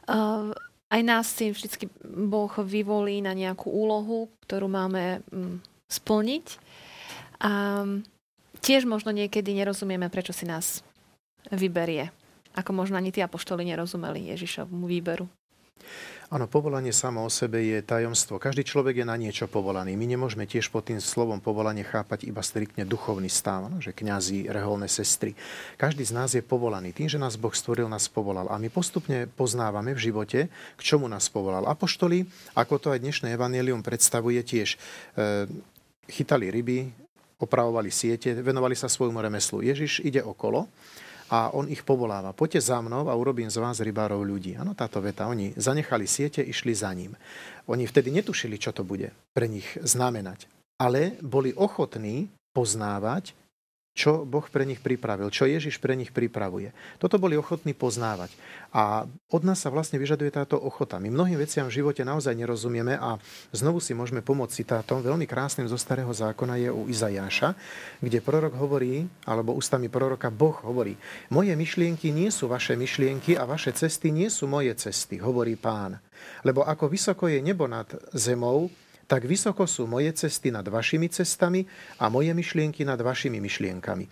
uh, 0.07 0.55
aj 0.87 1.01
nás 1.03 1.27
si 1.27 1.51
vždy 1.51 1.91
Boh 2.31 2.53
vyvolí 2.63 3.19
na 3.19 3.35
nejakú 3.35 3.67
úlohu, 3.67 4.31
ktorú 4.47 4.71
máme 4.71 5.19
um, 5.27 5.59
splniť. 5.91 6.45
A 7.43 7.83
um, 7.83 7.99
tiež 8.63 8.87
možno 8.87 9.11
niekedy 9.11 9.51
nerozumieme, 9.51 10.07
prečo 10.07 10.31
si 10.31 10.47
nás 10.47 10.87
vyberie. 11.51 12.15
Ako 12.55 12.71
možno 12.71 12.95
ani 12.95 13.11
tí 13.11 13.19
apoštoli 13.19 13.67
nerozumeli 13.67 14.31
Ježišovmu 14.31 14.87
výberu. 14.87 15.27
Áno, 16.25 16.49
povolanie 16.49 16.89
samo 16.89 17.21
o 17.21 17.29
sebe 17.29 17.61
je 17.61 17.85
tajomstvo. 17.85 18.41
Každý 18.41 18.65
človek 18.65 18.97
je 18.97 19.05
na 19.05 19.13
niečo 19.13 19.45
povolaný. 19.45 19.93
My 19.93 20.09
nemôžeme 20.09 20.49
tiež 20.49 20.73
pod 20.73 20.89
tým 20.89 20.97
slovom 20.97 21.37
povolanie 21.37 21.85
chápať 21.85 22.25
iba 22.25 22.41
striktne 22.41 22.81
duchovný 22.81 23.29
stav, 23.29 23.69
no, 23.69 23.77
že 23.77 23.93
kňazi, 23.93 24.49
reholné 24.49 24.89
sestry. 24.89 25.37
Každý 25.77 26.01
z 26.01 26.17
nás 26.17 26.33
je 26.33 26.41
povolaný. 26.41 26.97
Tým, 26.97 27.13
že 27.13 27.21
nás 27.21 27.37
Boh 27.37 27.53
stvoril, 27.53 27.85
nás 27.85 28.09
povolal. 28.09 28.49
A 28.49 28.57
my 28.57 28.73
postupne 28.73 29.29
poznávame 29.37 29.93
v 29.93 30.01
živote, 30.01 30.39
k 30.49 30.81
čomu 30.81 31.05
nás 31.05 31.29
povolal. 31.29 31.69
Apoštoli, 31.69 32.25
ako 32.57 32.81
to 32.81 32.87
aj 32.89 33.05
dnešné 33.05 33.29
evanelium 33.37 33.85
predstavuje 33.85 34.41
tiež, 34.41 34.81
e, 35.13 35.45
chytali 36.09 36.49
ryby, 36.49 36.89
opravovali 37.37 37.93
siete, 37.93 38.33
venovali 38.33 38.73
sa 38.73 38.89
svojmu 38.89 39.21
remeslu. 39.21 39.61
Ježiš 39.61 40.01
ide 40.01 40.25
okolo 40.25 40.65
a 41.29 41.49
on 41.53 41.65
ich 41.69 41.81
povoláva. 41.81 42.35
Poďte 42.35 42.69
za 42.69 42.77
mnou 42.81 43.09
a 43.09 43.17
urobím 43.17 43.49
z 43.49 43.57
vás 43.57 43.81
rybárov 43.81 44.21
ľudí. 44.21 44.53
Áno, 44.57 44.77
táto 44.77 45.01
veta. 45.01 45.25
Oni 45.25 45.53
zanechali 45.57 46.05
siete, 46.05 46.45
išli 46.45 46.73
za 46.73 46.93
ním. 46.93 47.17
Oni 47.65 47.89
vtedy 47.89 48.13
netušili, 48.13 48.61
čo 48.61 48.69
to 48.69 48.85
bude 48.85 49.09
pre 49.33 49.49
nich 49.49 49.65
znamenať. 49.81 50.45
Ale 50.77 51.17
boli 51.23 51.55
ochotní 51.55 52.29
poznávať 52.53 53.33
čo 53.95 54.27
Boh 54.27 54.43
pre 54.51 54.67
nich 54.67 54.83
pripravil, 54.83 55.31
čo 55.31 55.47
Ježiš 55.47 55.79
pre 55.79 55.95
nich 55.95 56.11
pripravuje. 56.11 56.75
Toto 56.99 57.15
boli 57.15 57.39
ochotní 57.39 57.71
poznávať. 57.71 58.35
A 58.75 59.07
od 59.31 59.41
nás 59.47 59.63
sa 59.63 59.71
vlastne 59.71 59.95
vyžaduje 59.95 60.35
táto 60.35 60.59
ochota. 60.59 60.99
My 60.99 61.07
mnohým 61.07 61.39
veciam 61.39 61.63
v 61.71 61.79
živote 61.79 62.03
naozaj 62.03 62.35
nerozumieme 62.35 62.99
a 62.99 63.15
znovu 63.55 63.79
si 63.79 63.95
môžeme 63.95 64.19
pomôcť 64.19 64.51
citátom. 64.51 64.99
Veľmi 64.99 65.23
krásnym 65.23 65.71
zo 65.71 65.79
starého 65.79 66.11
zákona 66.11 66.59
je 66.59 66.69
u 66.75 66.91
Izajáša, 66.91 67.55
kde 68.03 68.19
prorok 68.19 68.59
hovorí, 68.59 69.07
alebo 69.23 69.55
ústami 69.55 69.87
proroka 69.87 70.27
Boh 70.27 70.59
hovorí, 70.67 70.99
moje 71.31 71.55
myšlienky 71.55 72.11
nie 72.11 72.27
sú 72.35 72.51
vaše 72.51 72.75
myšlienky 72.75 73.39
a 73.39 73.47
vaše 73.47 73.71
cesty 73.71 74.11
nie 74.11 74.27
sú 74.27 74.43
moje 74.43 74.75
cesty, 74.75 75.23
hovorí 75.23 75.55
pán. 75.55 75.95
Lebo 76.43 76.67
ako 76.67 76.91
vysoko 76.91 77.31
je 77.31 77.39
nebo 77.39 77.63
nad 77.63 77.87
zemou, 78.11 78.67
tak 79.05 79.29
vysoko 79.29 79.69
sú 79.69 79.85
moje 79.85 80.13
cesty 80.17 80.49
nad 80.49 80.65
vašimi 80.65 81.09
cestami 81.09 81.65
a 82.01 82.09
moje 82.09 82.33
myšlienky 82.33 82.81
nad 82.81 82.97
vašimi 82.97 83.37
myšlienkami. 83.37 84.05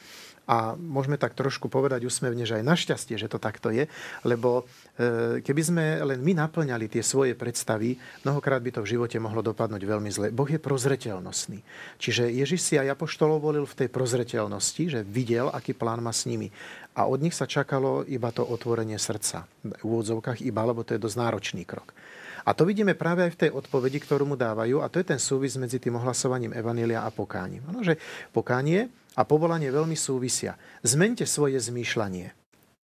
A 0.44 0.76
môžeme 0.76 1.16
tak 1.16 1.40
trošku 1.40 1.72
povedať 1.72 2.04
úsmevne, 2.04 2.44
že 2.44 2.60
aj 2.60 2.68
našťastie, 2.68 3.16
že 3.16 3.32
to 3.32 3.40
takto 3.40 3.72
je, 3.72 3.88
lebo 4.28 4.68
e, 5.00 5.40
keby 5.40 5.62
sme 5.64 5.86
len 6.04 6.20
my 6.20 6.36
naplňali 6.36 6.92
tie 6.92 7.00
svoje 7.00 7.32
predstavy, 7.32 7.96
mnohokrát 8.28 8.60
by 8.60 8.76
to 8.76 8.84
v 8.84 8.92
živote 8.92 9.16
mohlo 9.24 9.40
dopadnúť 9.40 9.80
veľmi 9.88 10.12
zle. 10.12 10.36
Boh 10.36 10.48
je 10.48 10.60
prozreteľnostný. 10.60 11.64
Čiže 11.96 12.28
Ježiš 12.28 12.60
si 12.60 12.76
aj 12.76 12.92
apoštolov 12.92 13.40
volil 13.40 13.64
v 13.64 13.88
tej 13.88 13.88
prozreteľnosti, 13.88 14.84
že 14.92 15.08
videl, 15.08 15.48
aký 15.48 15.72
plán 15.72 16.04
má 16.04 16.12
s 16.12 16.28
nimi. 16.28 16.52
A 17.00 17.08
od 17.08 17.24
nich 17.24 17.34
sa 17.34 17.48
čakalo 17.48 18.04
iba 18.04 18.28
to 18.36 18.44
otvorenie 18.44 19.00
srdca. 19.00 19.48
V 19.64 19.80
úvodzovkách 19.80 20.44
iba, 20.44 20.68
lebo 20.68 20.84
to 20.84 20.92
je 20.92 21.00
dosť 21.00 21.18
náročný 21.24 21.64
krok. 21.64 21.96
A 22.44 22.52
to 22.52 22.68
vidíme 22.68 22.94
práve 22.94 23.24
aj 23.24 23.32
v 23.36 23.40
tej 23.48 23.52
odpovedi, 23.56 24.04
ktorú 24.04 24.28
mu 24.28 24.36
dávajú, 24.36 24.84
a 24.84 24.92
to 24.92 25.00
je 25.00 25.16
ten 25.16 25.20
súvis 25.20 25.56
medzi 25.56 25.80
tým 25.80 25.96
ohlasovaním 25.96 26.52
Evanília 26.52 27.08
a 27.08 27.10
pokáním. 27.10 27.64
Ano, 27.72 27.80
že 27.80 27.96
pokánie 28.36 28.92
a 29.16 29.22
povolanie 29.24 29.72
veľmi 29.72 29.96
súvisia. 29.96 30.60
Zmente 30.84 31.24
svoje 31.24 31.58
zmýšľanie 31.62 32.36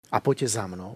a 0.09 0.17
poďte 0.23 0.47
za 0.47 0.65
mnou. 0.65 0.95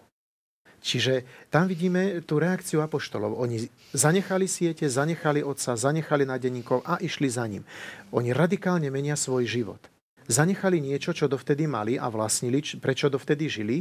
Čiže 0.83 1.23
tam 1.47 1.71
vidíme 1.71 2.19
tú 2.27 2.43
reakciu 2.43 2.83
apoštolov. 2.83 3.39
Oni 3.39 3.71
zanechali 3.95 4.51
siete, 4.51 4.83
zanechali 4.91 5.39
otca, 5.39 5.79
zanechali 5.79 6.27
nadeníkov 6.27 6.83
a 6.83 6.99
išli 6.99 7.31
za 7.31 7.47
ním. 7.47 7.63
Oni 8.11 8.35
radikálne 8.35 8.91
menia 8.91 9.15
svoj 9.15 9.47
život 9.47 9.92
zanechali 10.27 10.79
niečo, 10.79 11.11
čo 11.11 11.31
dovtedy 11.31 11.67
mali 11.67 11.95
a 11.99 12.07
vlastnili, 12.07 12.63
prečo 12.79 13.07
dovtedy 13.11 13.49
žili 13.49 13.77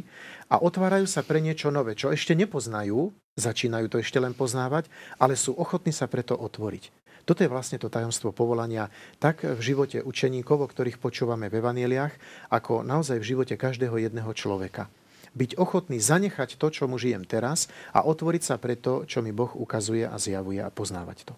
a 0.48 0.58
otvárajú 0.62 1.06
sa 1.06 1.22
pre 1.26 1.42
niečo 1.42 1.70
nové, 1.70 1.94
čo 1.98 2.10
ešte 2.10 2.34
nepoznajú, 2.34 3.12
začínajú 3.38 3.86
to 3.88 4.00
ešte 4.00 4.18
len 4.18 4.34
poznávať, 4.36 4.90
ale 5.18 5.38
sú 5.38 5.54
ochotní 5.56 5.90
sa 5.94 6.10
preto 6.10 6.34
otvoriť. 6.38 7.02
Toto 7.22 7.46
je 7.46 7.52
vlastne 7.52 7.78
to 7.78 7.86
tajomstvo 7.86 8.34
povolania 8.34 8.90
tak 9.22 9.46
v 9.46 9.60
živote 9.62 10.02
učeníkov, 10.02 10.58
o 10.58 10.70
ktorých 10.70 10.98
počúvame 10.98 11.46
v 11.46 11.62
evaneliách, 11.62 12.14
ako 12.50 12.82
naozaj 12.82 13.22
v 13.22 13.28
živote 13.34 13.54
každého 13.54 13.94
jedného 13.94 14.30
človeka. 14.34 14.90
Byť 15.32 15.56
ochotný 15.56 15.96
zanechať 15.96 16.60
to, 16.60 16.68
čo 16.68 16.84
mu 16.90 17.00
žijem 17.00 17.24
teraz 17.24 17.70
a 17.94 18.04
otvoriť 18.04 18.42
sa 18.42 18.60
pre 18.60 18.76
to, 18.76 19.08
čo 19.08 19.24
mi 19.24 19.32
Boh 19.32 19.48
ukazuje 19.54 20.04
a 20.04 20.18
zjavuje 20.20 20.60
a 20.60 20.68
poznávať 20.68 21.32
to. 21.32 21.34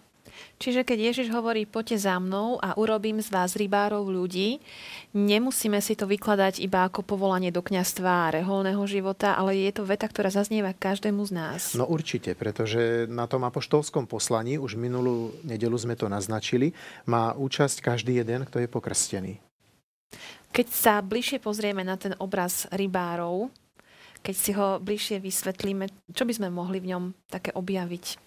Čiže 0.55 0.87
keď 0.87 1.11
Ježiš 1.11 1.27
hovorí, 1.35 1.67
poďte 1.67 2.07
za 2.07 2.15
mnou 2.17 2.55
a 2.63 2.75
urobím 2.79 3.19
z 3.19 3.27
vás 3.27 3.59
rybárov 3.59 4.07
ľudí, 4.07 4.63
nemusíme 5.11 5.79
si 5.83 5.99
to 5.99 6.07
vykladať 6.07 6.63
iba 6.63 6.87
ako 6.87 7.03
povolanie 7.03 7.51
do 7.51 7.59
kňastva 7.59 8.29
a 8.29 8.33
reholného 8.39 8.83
života, 8.87 9.35
ale 9.35 9.59
je 9.67 9.71
to 9.75 9.83
veta, 9.83 10.07
ktorá 10.07 10.31
zaznieva 10.31 10.71
každému 10.71 11.27
z 11.27 11.31
nás. 11.35 11.61
No 11.75 11.87
určite, 11.87 12.33
pretože 12.39 13.05
na 13.11 13.27
tom 13.27 13.43
apoštolskom 13.43 14.07
poslaní, 14.07 14.55
už 14.55 14.79
minulú 14.79 15.35
nedelu 15.43 15.75
sme 15.75 15.99
to 15.99 16.07
naznačili, 16.07 16.71
má 17.03 17.35
účasť 17.35 17.83
každý 17.83 18.23
jeden, 18.23 18.47
kto 18.47 18.63
je 18.63 18.67
pokrstený. 18.71 19.33
Keď 20.55 20.67
sa 20.71 21.03
bližšie 21.03 21.43
pozrieme 21.43 21.83
na 21.83 21.99
ten 21.99 22.15
obraz 22.15 22.63
rybárov, 22.71 23.51
keď 24.23 24.35
si 24.35 24.51
ho 24.55 24.79
bližšie 24.79 25.19
vysvetlíme, 25.19 25.85
čo 26.15 26.23
by 26.25 26.33
sme 26.33 26.47
mohli 26.49 26.79
v 26.79 26.95
ňom 26.95 27.03
také 27.27 27.51
objaviť? 27.53 28.17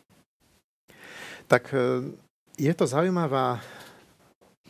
Tak 1.49 1.73
e, 1.73 2.12
je 2.61 2.73
to 2.76 2.85
zaujímavá 2.85 3.59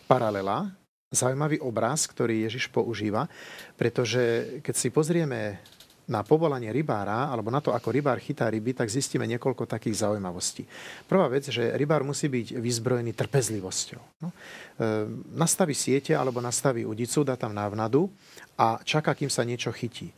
paralela, 0.06 0.70
zaujímavý 1.10 1.58
obraz, 1.60 2.06
ktorý 2.06 2.46
Ježiš 2.46 2.70
používa, 2.70 3.26
pretože 3.74 4.56
keď 4.62 4.74
si 4.78 4.88
pozrieme 4.88 5.58
na 6.08 6.24
povolanie 6.24 6.72
rybára, 6.72 7.28
alebo 7.28 7.52
na 7.52 7.60
to, 7.60 7.76
ako 7.76 7.92
rybár 7.92 8.16
chytá 8.16 8.48
ryby, 8.48 8.72
tak 8.72 8.88
zistíme 8.88 9.28
niekoľko 9.28 9.68
takých 9.68 10.08
zaujímavostí. 10.08 10.64
Prvá 11.04 11.28
vec, 11.28 11.52
že 11.52 11.76
rybár 11.76 12.00
musí 12.00 12.32
byť 12.32 12.56
vyzbrojený 12.56 13.12
trpezlivosťou. 13.12 14.02
No, 14.24 14.32
e, 14.32 14.34
nastaví 15.36 15.76
siete 15.76 16.16
alebo 16.16 16.40
nastaví 16.40 16.88
udicu, 16.88 17.28
dá 17.28 17.36
tam 17.36 17.52
návnadu 17.52 18.08
a 18.56 18.80
čaká, 18.80 19.12
kým 19.12 19.28
sa 19.28 19.44
niečo 19.44 19.68
chytí. 19.68 20.08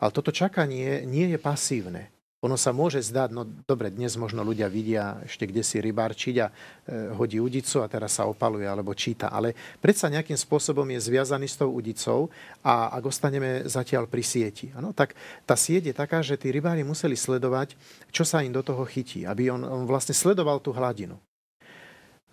Ale 0.00 0.10
toto 0.16 0.32
čakanie 0.32 1.04
nie 1.04 1.28
je 1.28 1.36
pasívne. 1.36 2.13
Ono 2.44 2.60
sa 2.60 2.76
môže 2.76 3.00
zdať, 3.00 3.32
no 3.32 3.48
dobre, 3.64 3.88
dnes 3.88 4.20
možno 4.20 4.44
ľudia 4.44 4.68
vidia 4.68 5.16
ešte 5.24 5.48
kde 5.48 5.64
si 5.64 5.80
rybárčiť 5.80 6.36
a 6.44 6.52
e, 6.52 6.52
hodí 7.16 7.40
udicu 7.40 7.80
a 7.80 7.88
teraz 7.88 8.20
sa 8.20 8.28
opaluje 8.28 8.68
alebo 8.68 8.92
číta, 8.92 9.32
ale 9.32 9.56
predsa 9.80 10.12
nejakým 10.12 10.36
spôsobom 10.36 10.84
je 10.92 11.00
zviazaný 11.08 11.48
s 11.48 11.56
tou 11.56 11.72
udicou 11.72 12.28
a 12.60 12.92
ak 12.92 13.08
ostaneme 13.08 13.64
zatiaľ 13.64 14.04
pri 14.12 14.20
sieti. 14.20 14.68
Ano, 14.76 14.92
tak 14.92 15.16
tá 15.48 15.56
sieť 15.56 15.88
je 15.88 15.94
taká, 15.96 16.20
že 16.20 16.36
tí 16.36 16.52
rybári 16.52 16.84
museli 16.84 17.16
sledovať, 17.16 17.80
čo 18.12 18.28
sa 18.28 18.44
im 18.44 18.52
do 18.52 18.60
toho 18.60 18.84
chytí, 18.84 19.24
aby 19.24 19.48
on, 19.48 19.64
on 19.64 19.88
vlastne 19.88 20.12
sledoval 20.12 20.60
tú 20.60 20.76
hladinu. 20.76 21.16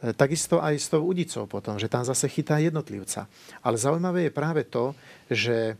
E, 0.03 0.11
takisto 0.11 0.59
aj 0.59 0.75
s 0.75 0.91
tou 0.91 1.07
udicou 1.07 1.47
potom, 1.47 1.79
že 1.79 1.87
tam 1.87 2.03
zase 2.03 2.27
chytá 2.27 2.59
jednotlivca. 2.59 3.31
Ale 3.63 3.79
zaujímavé 3.79 4.27
je 4.27 4.35
práve 4.35 4.67
to, 4.67 4.91
že 5.31 5.71
e, 5.71 5.75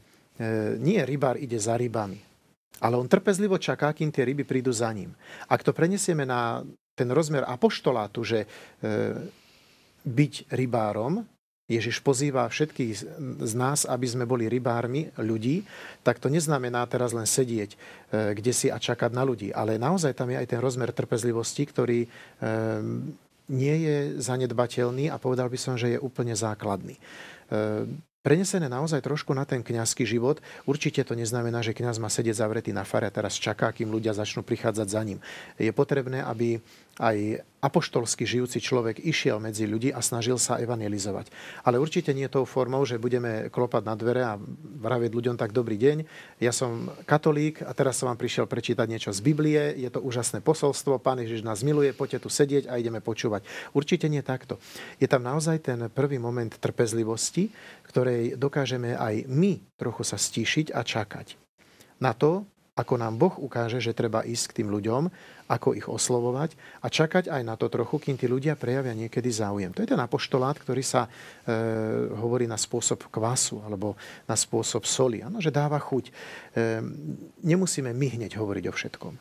nie 0.80 1.04
rybár 1.04 1.36
ide 1.36 1.60
za 1.60 1.76
rybami, 1.76 2.31
ale 2.80 2.96
on 2.96 3.10
trpezlivo 3.10 3.60
čaká, 3.60 3.92
kým 3.92 4.14
tie 4.14 4.24
ryby 4.24 4.48
prídu 4.48 4.72
za 4.72 4.90
ním. 4.94 5.12
Ak 5.52 5.66
to 5.66 5.76
prenesieme 5.76 6.24
na 6.24 6.64
ten 6.96 7.10
rozmer 7.12 7.44
apoštolátu, 7.44 8.22
že 8.24 8.40
e, 8.44 8.48
byť 10.06 10.34
rybárom, 10.54 11.26
Ježiš 11.72 12.04
pozýva 12.04 12.52
všetkých 12.52 12.94
z 13.48 13.54
nás, 13.56 13.88
aby 13.88 14.04
sme 14.04 14.28
boli 14.28 14.52
rybármi 14.52 15.08
ľudí, 15.16 15.64
tak 16.04 16.20
to 16.20 16.28
neznamená 16.28 16.84
teraz 16.84 17.16
len 17.16 17.24
sedieť 17.24 17.72
e, 17.72 17.78
kde 18.36 18.52
si 18.52 18.68
a 18.68 18.76
čakať 18.76 19.12
na 19.16 19.24
ľudí. 19.24 19.56
Ale 19.56 19.80
naozaj 19.80 20.12
tam 20.12 20.36
je 20.36 20.40
aj 20.42 20.48
ten 20.52 20.60
rozmer 20.60 20.92
trpezlivosti, 20.92 21.64
ktorý 21.64 22.00
e, 22.04 22.10
nie 23.52 23.76
je 23.88 23.98
zanedbateľný 24.20 25.08
a 25.08 25.20
povedal 25.20 25.48
by 25.48 25.60
som, 25.60 25.76
že 25.80 25.96
je 25.96 26.00
úplne 26.00 26.36
základný. 26.36 26.96
Prenesené 28.22 28.70
naozaj 28.70 29.02
trošku 29.02 29.34
na 29.34 29.50
ten 29.50 29.66
kňazský 29.66 30.06
život, 30.06 30.46
určite 30.70 31.02
to 31.02 31.18
neznamená, 31.18 31.66
že 31.66 31.74
kňaz 31.74 31.98
má 31.98 32.06
sedieť 32.06 32.38
zavretý 32.38 32.70
na 32.70 32.86
fare 32.86 33.10
a 33.10 33.14
teraz 33.14 33.34
čaká, 33.42 33.74
kým 33.74 33.90
ľudia 33.90 34.14
začnú 34.14 34.46
prichádzať 34.46 34.88
za 34.94 35.02
ním. 35.02 35.18
Je 35.58 35.74
potrebné, 35.74 36.22
aby 36.22 36.62
aj 37.02 37.42
apoštolsky 37.62 38.26
žijúci 38.26 38.62
človek 38.62 39.02
išiel 39.02 39.38
medzi 39.38 39.66
ľudí 39.70 39.90
a 39.94 40.02
snažil 40.02 40.38
sa 40.42 40.58
evangelizovať. 40.58 41.30
Ale 41.66 41.78
určite 41.78 42.14
nie 42.14 42.26
tou 42.30 42.46
formou, 42.46 42.82
že 42.86 43.02
budeme 43.02 43.50
klopať 43.54 43.84
na 43.86 43.94
dvere 43.98 44.22
a 44.26 44.38
vravieť 44.82 45.12
ľuďom 45.14 45.36
tak 45.38 45.54
dobrý 45.54 45.78
deň. 45.78 45.98
Ja 46.42 46.54
som 46.54 46.90
katolík 47.06 47.62
a 47.66 47.74
teraz 47.74 48.02
som 48.02 48.10
vám 48.10 48.18
prišiel 48.18 48.50
prečítať 48.50 48.86
niečo 48.90 49.14
z 49.14 49.22
Biblie. 49.22 49.78
Je 49.78 49.90
to 49.94 50.02
úžasné 50.02 50.42
posolstvo. 50.42 51.02
Pán 51.02 51.22
Ježiš 51.22 51.46
nás 51.46 51.62
miluje, 51.62 51.94
poďte 51.94 52.26
tu 52.26 52.30
sedieť 52.34 52.70
a 52.70 52.78
ideme 52.82 53.02
počúvať. 53.02 53.46
Určite 53.78 54.10
nie 54.10 54.26
takto. 54.26 54.58
Je 54.98 55.06
tam 55.06 55.22
naozaj 55.22 55.62
ten 55.62 55.80
prvý 55.94 56.18
moment 56.18 56.50
trpezlivosti, 56.50 57.54
ktorej 57.86 58.38
dokážeme 58.38 58.98
aj 58.98 59.30
my 59.30 59.62
trochu 59.78 60.02
sa 60.02 60.18
stíšiť 60.18 60.74
a 60.74 60.82
čakať. 60.82 61.38
Na 62.02 62.18
to, 62.18 62.50
ako 62.72 62.96
nám 62.96 63.20
Boh 63.20 63.36
ukáže, 63.36 63.84
že 63.84 63.92
treba 63.92 64.24
ísť 64.24 64.46
k 64.52 64.56
tým 64.64 64.72
ľuďom, 64.72 65.12
ako 65.52 65.76
ich 65.76 65.92
oslovovať 65.92 66.56
a 66.80 66.88
čakať 66.88 67.28
aj 67.28 67.42
na 67.44 67.60
to 67.60 67.68
trochu, 67.68 68.00
kým 68.00 68.16
tí 68.16 68.32
ľudia 68.32 68.56
prejavia 68.56 68.96
niekedy 68.96 69.28
záujem. 69.28 69.76
To 69.76 69.84
je 69.84 69.92
ten 69.92 70.00
apoštolát, 70.00 70.56
ktorý 70.56 70.80
sa 70.80 71.06
e, 71.06 71.10
hovorí 72.16 72.48
na 72.48 72.56
spôsob 72.56 73.12
kvasu 73.12 73.60
alebo 73.60 74.00
na 74.24 74.40
spôsob 74.40 74.88
soli, 74.88 75.20
ano, 75.20 75.44
že 75.44 75.52
dáva 75.52 75.76
chuť. 75.84 76.06
E, 76.08 76.12
nemusíme 77.44 77.92
my 77.92 78.08
hneď 78.16 78.40
hovoriť 78.40 78.66
o 78.72 78.74
všetkom, 78.74 79.14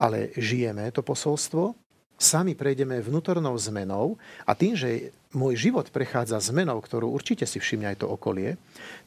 ale 0.00 0.32
žijeme 0.40 0.88
to 0.88 1.04
posolstvo, 1.04 1.76
sami 2.16 2.56
prejdeme 2.56 3.04
vnútornou 3.04 3.52
zmenou 3.60 4.16
a 4.48 4.56
tým, 4.56 4.72
že 4.72 5.12
môj 5.36 5.60
život 5.70 5.92
prechádza 5.92 6.40
zmenou, 6.40 6.80
ktorú 6.80 7.12
určite 7.12 7.44
si 7.44 7.60
všimne 7.60 7.92
aj 7.92 8.00
to 8.00 8.08
okolie, 8.08 8.56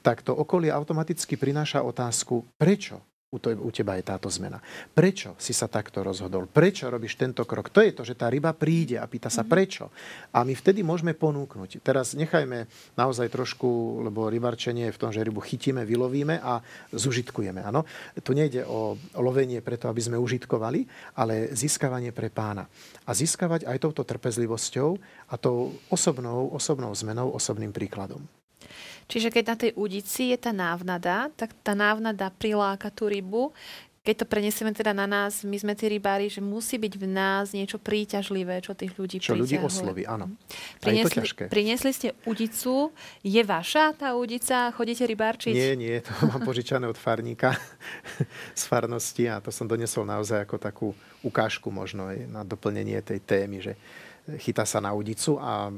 tak 0.05 0.21
to 0.21 0.37
okolie 0.37 0.69
automaticky 0.69 1.33
prináša 1.33 1.81
otázku, 1.81 2.45
prečo 2.61 3.01
u, 3.31 3.71
teba 3.71 3.95
je 3.95 4.03
táto 4.03 4.27
zmena. 4.27 4.59
Prečo 4.91 5.39
si 5.39 5.55
sa 5.55 5.71
takto 5.71 6.03
rozhodol? 6.03 6.51
Prečo 6.51 6.91
robíš 6.91 7.15
tento 7.15 7.47
krok? 7.47 7.71
To 7.71 7.79
je 7.79 7.95
to, 7.95 8.03
že 8.03 8.19
tá 8.19 8.27
ryba 8.27 8.51
príde 8.51 8.99
a 8.99 9.07
pýta 9.07 9.31
sa 9.31 9.47
mhm. 9.47 9.49
prečo. 9.49 9.87
A 10.35 10.43
my 10.43 10.51
vtedy 10.51 10.83
môžeme 10.83 11.15
ponúknuť. 11.15 11.79
Teraz 11.79 12.11
nechajme 12.11 12.67
naozaj 12.99 13.31
trošku, 13.31 14.03
lebo 14.03 14.27
rybarčenie 14.27 14.91
je 14.91 14.95
v 14.95 14.99
tom, 14.99 15.15
že 15.15 15.23
rybu 15.23 15.39
chytíme, 15.39 15.87
vylovíme 15.87 16.43
a 16.43 16.59
zužitkujeme. 16.91 17.63
Ano? 17.63 17.87
Tu 18.19 18.35
nejde 18.35 18.67
o 18.67 18.99
lovenie 19.15 19.63
preto, 19.63 19.87
aby 19.87 20.03
sme 20.03 20.19
užitkovali, 20.19 20.83
ale 21.15 21.55
získavanie 21.55 22.11
pre 22.11 22.27
pána. 22.27 22.67
A 23.07 23.15
získavať 23.15 23.63
aj 23.63 23.79
touto 23.79 24.03
trpezlivosťou 24.03 24.99
a 25.31 25.39
tou 25.39 25.71
osobnou, 25.87 26.51
osobnou 26.51 26.91
zmenou, 26.91 27.31
osobným 27.31 27.71
príkladom. 27.71 28.40
Čiže 29.11 29.27
keď 29.27 29.43
na 29.43 29.55
tej 29.59 29.71
udici 29.75 30.31
je 30.31 30.37
tá 30.39 30.55
návnada, 30.55 31.27
tak 31.35 31.51
tá 31.59 31.75
návnada 31.75 32.31
priláka 32.31 32.87
tú 32.87 33.11
rybu. 33.11 33.51
Keď 34.01 34.15
to 34.17 34.25
prenesieme 34.25 34.73
teda 34.73 34.97
na 34.97 35.05
nás, 35.05 35.45
my 35.45 35.53
sme 35.61 35.77
tí 35.77 35.85
rybári, 35.85 36.25
že 36.25 36.41
musí 36.41 36.81
byť 36.81 36.93
v 36.97 37.05
nás 37.05 37.53
niečo 37.53 37.77
príťažlivé, 37.77 38.57
čo 38.65 38.73
tých 38.73 38.97
ľudí 38.97 39.21
Čo 39.21 39.37
ľudí 39.37 39.61
osloví, 39.61 40.09
áno. 40.09 40.33
Priniesli, 40.81 41.21
priniesli 41.45 41.93
ste 41.93 42.07
udicu. 42.25 42.89
Je 43.21 43.37
vaša 43.45 43.93
tá 43.93 44.17
udica? 44.17 44.73
Chodíte 44.73 45.05
rybárčiť? 45.05 45.53
Nie, 45.53 45.77
nie, 45.77 46.01
to 46.01 46.09
mám 46.33 46.41
požičané 46.41 46.89
od 46.89 46.97
farníka 46.97 47.53
z 48.57 48.63
farnosti 48.65 49.29
a 49.29 49.37
to 49.37 49.53
som 49.53 49.69
donesol 49.69 50.01
naozaj 50.09 50.49
ako 50.49 50.55
takú 50.57 50.87
ukážku 51.21 51.69
možno 51.69 52.09
na 52.25 52.41
doplnenie 52.41 52.97
tej 53.05 53.21
témy, 53.21 53.61
že 53.61 53.77
chytá 54.41 54.65
sa 54.65 54.81
na 54.81 54.97
udicu 54.97 55.37
a 55.37 55.69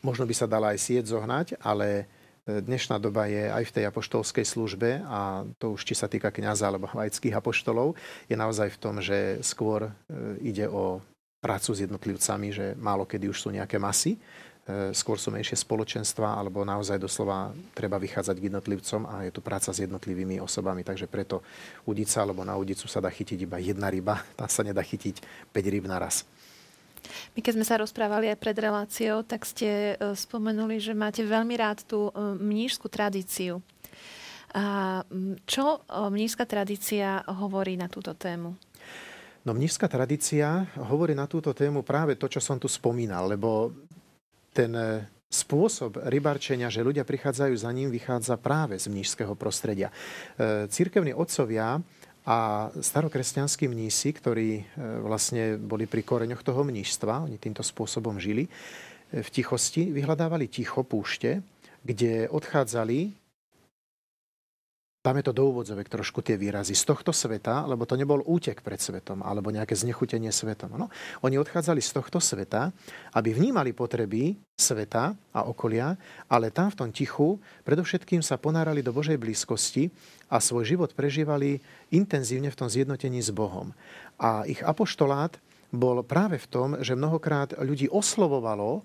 možno 0.00 0.24
by 0.24 0.34
sa 0.34 0.50
dala 0.50 0.72
aj 0.72 0.78
sieť 0.80 1.12
zohnať, 1.12 1.60
ale 1.60 2.08
Dnešná 2.48 2.98
doba 2.98 3.30
je 3.30 3.46
aj 3.46 3.64
v 3.68 3.74
tej 3.78 3.84
apoštolskej 3.86 4.42
službe 4.48 5.04
a 5.06 5.46
to 5.60 5.76
už 5.76 5.86
či 5.86 5.94
sa 5.94 6.10
týka 6.10 6.34
kniaza 6.34 6.66
alebo 6.66 6.90
laických 6.90 7.36
apoštolov, 7.36 7.94
je 8.26 8.34
naozaj 8.34 8.74
v 8.74 8.80
tom, 8.80 8.98
že 8.98 9.38
skôr 9.44 9.86
e, 9.86 9.90
ide 10.42 10.66
o 10.66 10.98
prácu 11.38 11.70
s 11.76 11.84
jednotlivcami, 11.86 12.48
že 12.50 12.66
málo 12.80 13.06
kedy 13.06 13.28
už 13.28 13.38
sú 13.38 13.48
nejaké 13.52 13.76
masy, 13.76 14.16
e, 14.16 14.90
skôr 14.96 15.20
sú 15.20 15.28
menšie 15.30 15.52
spoločenstva, 15.52 16.40
alebo 16.40 16.64
naozaj 16.64 16.96
doslova 16.98 17.52
treba 17.76 18.00
vychádzať 18.00 18.36
k 18.40 18.46
jednotlivcom 18.50 19.04
a 19.04 19.28
je 19.28 19.32
tu 19.36 19.44
práca 19.44 19.70
s 19.70 19.78
jednotlivými 19.84 20.40
osobami, 20.42 20.82
takže 20.82 21.06
preto 21.06 21.44
udica 21.84 22.24
alebo 22.24 22.42
na 22.42 22.56
udicu 22.56 22.88
sa 22.88 23.04
dá 23.04 23.12
chytiť 23.12 23.36
iba 23.46 23.60
jedna 23.60 23.92
ryba, 23.92 24.26
tam 24.40 24.48
sa 24.48 24.64
nedá 24.64 24.80
chytiť 24.80 25.52
5 25.52 25.72
ryb 25.76 25.84
naraz. 25.86 26.24
My 27.34 27.40
keď 27.40 27.52
sme 27.58 27.66
sa 27.66 27.80
rozprávali 27.80 28.30
aj 28.30 28.38
pred 28.38 28.56
reláciou, 28.56 29.22
tak 29.22 29.46
ste 29.46 29.94
e, 29.94 30.14
spomenuli, 30.14 30.82
že 30.82 30.96
máte 30.96 31.22
veľmi 31.22 31.54
rád 31.56 31.86
tú 31.86 32.10
e, 32.10 32.12
mnížskú 32.38 32.90
tradíciu. 32.90 33.62
A 34.50 35.00
čo 35.46 35.78
e, 35.78 35.78
mnížská 36.10 36.44
tradícia 36.44 37.22
hovorí 37.28 37.78
na 37.78 37.86
túto 37.86 38.12
tému? 38.16 38.56
No 39.46 39.56
mnížská 39.56 39.88
tradícia 39.88 40.68
hovorí 40.76 41.16
na 41.16 41.24
túto 41.24 41.56
tému 41.56 41.80
práve 41.80 42.18
to, 42.18 42.28
čo 42.28 42.44
som 42.44 42.60
tu 42.60 42.68
spomínal, 42.68 43.24
lebo 43.30 43.72
ten 44.52 44.74
spôsob 45.30 45.96
rybarčenia, 46.10 46.68
že 46.68 46.84
ľudia 46.84 47.06
prichádzajú 47.06 47.54
za 47.54 47.70
ním, 47.70 47.88
vychádza 47.88 48.34
práve 48.36 48.76
z 48.76 48.90
mnížského 48.90 49.32
prostredia. 49.38 49.88
Církevní 50.68 51.14
otcovia 51.14 51.78
a 52.26 52.68
starokresťanskí 52.76 53.64
mnísi, 53.68 54.12
ktorí 54.12 54.48
e, 54.60 54.62
vlastne 55.00 55.56
boli 55.56 55.88
pri 55.88 56.04
koreňoch 56.04 56.44
toho 56.44 56.60
mnížstva, 56.64 57.24
oni 57.24 57.40
týmto 57.40 57.64
spôsobom 57.64 58.20
žili, 58.20 58.44
e, 58.44 59.20
v 59.24 59.28
tichosti 59.28 59.88
vyhľadávali 59.88 60.48
ticho 60.48 60.84
púšte, 60.84 61.40
kde 61.80 62.28
odchádzali 62.28 63.19
Dáme 65.00 65.24
to 65.24 65.32
do 65.32 65.48
úvodzovek 65.48 65.88
trošku 65.88 66.20
tie 66.20 66.36
výrazy 66.36 66.76
z 66.76 66.84
tohto 66.84 67.08
sveta, 67.08 67.64
lebo 67.64 67.88
to 67.88 67.96
nebol 67.96 68.20
útek 68.20 68.60
pred 68.60 68.76
svetom 68.76 69.24
alebo 69.24 69.48
nejaké 69.48 69.72
znechutenie 69.72 70.28
svetom. 70.28 70.76
No, 70.76 70.92
oni 71.24 71.40
odchádzali 71.40 71.80
z 71.80 71.96
tohto 71.96 72.20
sveta, 72.20 72.68
aby 73.16 73.32
vnímali 73.32 73.72
potreby 73.72 74.36
sveta 74.60 75.16
a 75.32 75.48
okolia, 75.48 75.96
ale 76.28 76.52
tam 76.52 76.68
v 76.68 76.78
tom 76.84 76.90
tichu 76.92 77.40
predovšetkým 77.64 78.20
sa 78.20 78.36
ponárali 78.36 78.84
do 78.84 78.92
Božej 78.92 79.16
blízkosti 79.16 79.88
a 80.28 80.36
svoj 80.36 80.68
život 80.68 80.92
prežívali 80.92 81.64
intenzívne 81.88 82.52
v 82.52 82.60
tom 82.60 82.68
zjednotení 82.68 83.24
s 83.24 83.32
Bohom. 83.32 83.72
A 84.20 84.44
ich 84.44 84.60
apoštolát 84.60 85.32
bol 85.72 86.04
práve 86.04 86.36
v 86.36 86.50
tom, 86.52 86.68
že 86.84 86.92
mnohokrát 86.92 87.56
ľudí 87.56 87.88
oslovovalo 87.88 88.84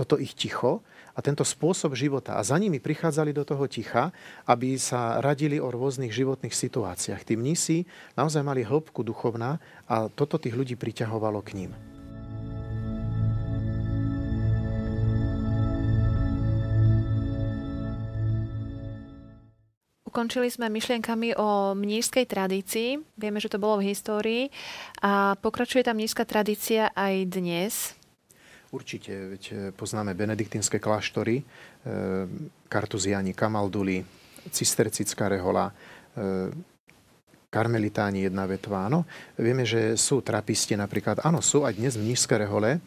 toto 0.00 0.16
ich 0.16 0.32
ticho 0.32 0.80
a 1.14 1.18
tento 1.20 1.42
spôsob 1.46 1.94
života. 1.98 2.38
A 2.38 2.42
za 2.46 2.58
nimi 2.60 2.78
prichádzali 2.82 3.34
do 3.34 3.46
toho 3.46 3.66
ticha, 3.66 4.14
aby 4.46 4.76
sa 4.80 5.18
radili 5.18 5.58
o 5.58 5.70
rôznych 5.70 6.10
životných 6.10 6.54
situáciách. 6.54 7.22
Tí 7.26 7.34
mnísi 7.38 7.88
naozaj 8.14 8.42
mali 8.42 8.66
hĺbku 8.66 9.02
duchovná 9.02 9.62
a 9.86 10.10
toto 10.10 10.38
tých 10.38 10.56
ľudí 10.56 10.74
priťahovalo 10.74 11.40
k 11.44 11.50
ním. 11.64 11.72
Ukončili 20.10 20.50
sme 20.50 20.66
myšlienkami 20.74 21.38
o 21.38 21.70
mnížskej 21.78 22.26
tradícii. 22.26 22.98
Vieme, 23.14 23.38
že 23.38 23.46
to 23.46 23.62
bolo 23.62 23.78
v 23.78 23.94
histórii. 23.94 24.50
A 25.06 25.38
pokračuje 25.38 25.86
tá 25.86 25.94
mnížská 25.94 26.26
tradícia 26.26 26.90
aj 26.98 27.30
dnes. 27.30 27.94
Určite, 28.70 29.10
veď 29.34 29.42
e, 29.50 29.54
poznáme 29.74 30.14
benediktínske 30.14 30.78
kláštory, 30.78 31.42
e, 31.42 31.44
kartuziani, 32.70 33.34
kamalduli, 33.34 34.06
cistercická 34.46 35.26
rehola, 35.26 35.74
e, 36.14 36.54
karmelitáni 37.50 38.22
jedna 38.30 38.46
vetva. 38.46 38.86
Áno, 38.86 39.10
vieme, 39.34 39.66
že 39.66 39.98
sú 39.98 40.22
trapisti 40.22 40.78
napríklad. 40.78 41.18
Áno, 41.26 41.42
sú 41.42 41.66
aj 41.66 41.74
dnes 41.74 41.98
mnížské 41.98 42.38
rehole, 42.38 42.78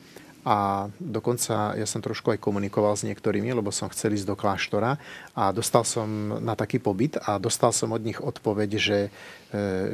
a 0.43 0.91
dokonca 0.99 1.71
ja 1.79 1.87
som 1.87 2.03
trošku 2.03 2.35
aj 2.35 2.43
komunikoval 2.43 2.99
s 2.99 3.07
niektorými, 3.07 3.55
lebo 3.55 3.71
som 3.71 3.87
chcel 3.87 4.15
ísť 4.15 4.27
do 4.27 4.35
kláštora 4.35 4.99
a 5.31 5.55
dostal 5.55 5.87
som 5.87 6.07
na 6.43 6.53
taký 6.53 6.83
pobyt 6.83 7.15
a 7.23 7.39
dostal 7.39 7.71
som 7.71 7.95
od 7.95 8.03
nich 8.03 8.19
odpoveď, 8.19 8.69
že 8.75 8.97
e, 9.07 9.09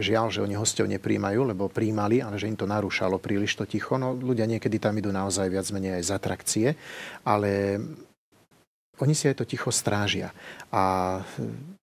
žiaľ, 0.02 0.34
že 0.34 0.42
oni 0.42 0.58
hostov 0.58 0.90
nepríjmajú, 0.90 1.54
lebo 1.54 1.70
príjmali, 1.70 2.26
ale 2.26 2.42
že 2.42 2.50
im 2.50 2.58
to 2.58 2.66
narúšalo 2.66 3.22
príliš 3.22 3.62
to 3.62 3.70
ticho. 3.70 4.02
No, 4.02 4.18
ľudia 4.18 4.50
niekedy 4.50 4.82
tam 4.82 4.98
idú 4.98 5.14
naozaj 5.14 5.54
viac 5.54 5.70
menej 5.70 6.02
aj 6.02 6.04
z 6.04 6.12
atrakcie, 6.18 6.68
ale 7.22 7.78
oni 9.00 9.14
si 9.16 9.32
aj 9.32 9.40
to 9.40 9.46
ticho 9.48 9.72
strážia. 9.72 10.34
A 10.74 11.22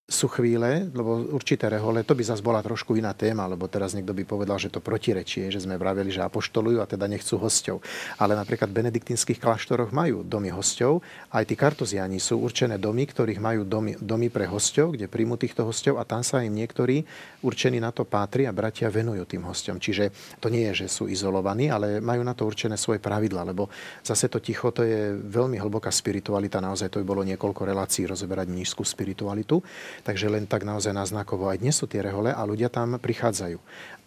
sú 0.07 0.31
chvíle, 0.31 0.87
lebo 0.95 1.19
určité 1.35 1.67
rehole, 1.67 1.99
to 2.07 2.15
by 2.15 2.23
zase 2.23 2.39
bola 2.39 2.63
trošku 2.63 2.95
iná 2.95 3.11
téma, 3.11 3.43
lebo 3.43 3.67
teraz 3.67 3.91
niekto 3.91 4.15
by 4.15 4.23
povedal, 4.23 4.55
že 4.55 4.71
to 4.71 4.79
protirečie, 4.79 5.51
že 5.51 5.59
sme 5.59 5.75
vraveli, 5.75 6.07
že 6.07 6.23
apoštolujú 6.23 6.79
a 6.79 6.87
teda 6.87 7.11
nechcú 7.11 7.35
hostov. 7.35 7.83
Ale 8.15 8.31
napríklad 8.31 8.71
v 8.71 8.87
benediktínskych 8.87 9.35
kláštoroch 9.35 9.91
majú 9.91 10.23
domy 10.23 10.47
hostov, 10.55 11.03
aj 11.35 11.43
tí 11.51 11.59
kartuziani 11.59 12.23
sú 12.23 12.39
určené 12.39 12.79
domy, 12.79 13.03
ktorých 13.03 13.43
majú 13.43 13.67
domy, 13.67 13.99
domy 13.99 14.31
pre 14.31 14.47
hostov, 14.47 14.95
kde 14.95 15.11
príjmu 15.11 15.35
týchto 15.35 15.67
hostov 15.67 15.99
a 15.99 16.07
tam 16.07 16.23
sa 16.23 16.39
im 16.39 16.55
niektorí 16.55 17.03
určení 17.43 17.83
na 17.83 17.91
to 17.91 18.07
pátri 18.07 18.47
a 18.47 18.55
bratia 18.55 18.87
venujú 18.87 19.27
tým 19.27 19.43
hostom. 19.43 19.75
Čiže 19.75 20.39
to 20.39 20.47
nie 20.47 20.71
je, 20.71 20.87
že 20.87 21.03
sú 21.03 21.11
izolovaní, 21.11 21.67
ale 21.67 21.99
majú 21.99 22.23
na 22.23 22.31
to 22.31 22.47
určené 22.47 22.79
svoje 22.79 23.03
pravidla, 23.03 23.43
lebo 23.43 23.67
zase 24.07 24.31
to 24.31 24.39
ticho, 24.39 24.71
to 24.71 24.87
je 24.87 25.19
veľmi 25.19 25.59
hlboká 25.59 25.91
spiritualita, 25.91 26.63
naozaj 26.63 26.95
to 26.95 27.03
by 27.03 27.05
bolo 27.11 27.27
niekoľko 27.27 27.67
relácií 27.67 28.07
rozoberať 28.07 28.47
nízku 28.47 28.87
spiritualitu. 28.87 29.59
Takže 30.03 30.27
len 30.29 30.45
tak 30.45 30.67
naozaj 30.67 30.93
náznakovo 30.93 31.47
aj 31.49 31.61
dnes 31.61 31.77
sú 31.77 31.89
tie 31.89 32.03
rehole 32.03 32.33
a 32.33 32.41
ľudia 32.43 32.69
tam 32.69 32.97
prichádzajú. 32.97 33.57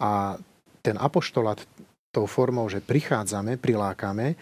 A 0.03 0.39
ten 0.81 0.97
apoštolát 0.97 1.61
tou 2.11 2.27
formou, 2.27 2.67
že 2.67 2.83
prichádzame, 2.83 3.59
prilákame, 3.61 4.35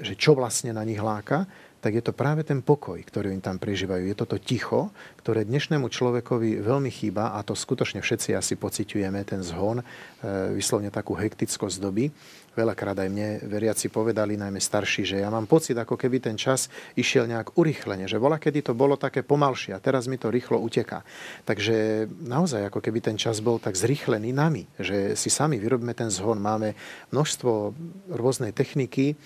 že 0.00 0.14
čo 0.14 0.32
vlastne 0.38 0.72
na 0.72 0.86
nich 0.86 1.00
láka, 1.02 1.44
tak 1.78 1.94
je 1.94 2.02
to 2.02 2.10
práve 2.10 2.42
ten 2.42 2.58
pokoj, 2.58 2.98
ktorý 2.98 3.30
oni 3.30 3.42
tam 3.42 3.54
prežívajú. 3.54 4.10
Je 4.10 4.16
toto 4.18 4.34
ticho, 4.34 4.90
ktoré 5.22 5.46
dnešnému 5.46 5.86
človekovi 5.86 6.58
veľmi 6.58 6.90
chýba 6.90 7.38
a 7.38 7.46
to 7.46 7.54
skutočne 7.54 8.02
všetci 8.02 8.34
asi 8.34 8.58
pociťujeme, 8.58 9.22
ten 9.22 9.46
zhon, 9.46 9.78
e, 9.78 9.84
vyslovne 10.58 10.90
takú 10.90 11.14
hektickosť 11.14 11.78
doby. 11.78 12.10
Veľakrát 12.58 12.98
aj 12.98 13.06
mne 13.06 13.38
veriaci 13.46 13.86
povedali, 13.86 14.34
najmä 14.34 14.58
starší, 14.58 15.06
že 15.06 15.22
ja 15.22 15.30
mám 15.30 15.46
pocit, 15.46 15.78
ako 15.78 15.94
keby 15.94 16.18
ten 16.18 16.34
čas 16.34 16.66
išiel 16.98 17.30
nejak 17.30 17.54
urychlene, 17.54 18.10
že 18.10 18.18
bola, 18.18 18.42
kedy 18.42 18.66
to 18.66 18.72
bolo 18.74 18.98
také 18.98 19.22
pomalšie 19.22 19.78
a 19.78 19.82
teraz 19.82 20.10
mi 20.10 20.18
to 20.18 20.26
rýchlo 20.26 20.58
uteká. 20.58 21.06
Takže 21.46 22.10
naozaj, 22.26 22.66
ako 22.66 22.82
keby 22.82 22.98
ten 22.98 23.14
čas 23.14 23.38
bol 23.38 23.62
tak 23.62 23.78
zrýchlený 23.78 24.34
nami, 24.34 24.66
že 24.74 25.14
si 25.14 25.30
sami 25.30 25.62
vyrobíme 25.62 25.94
ten 25.94 26.10
zhon. 26.10 26.42
Máme 26.42 26.74
množstvo 27.14 27.78
rôznej 28.10 28.50
techniky, 28.50 29.14
e, 29.14 29.16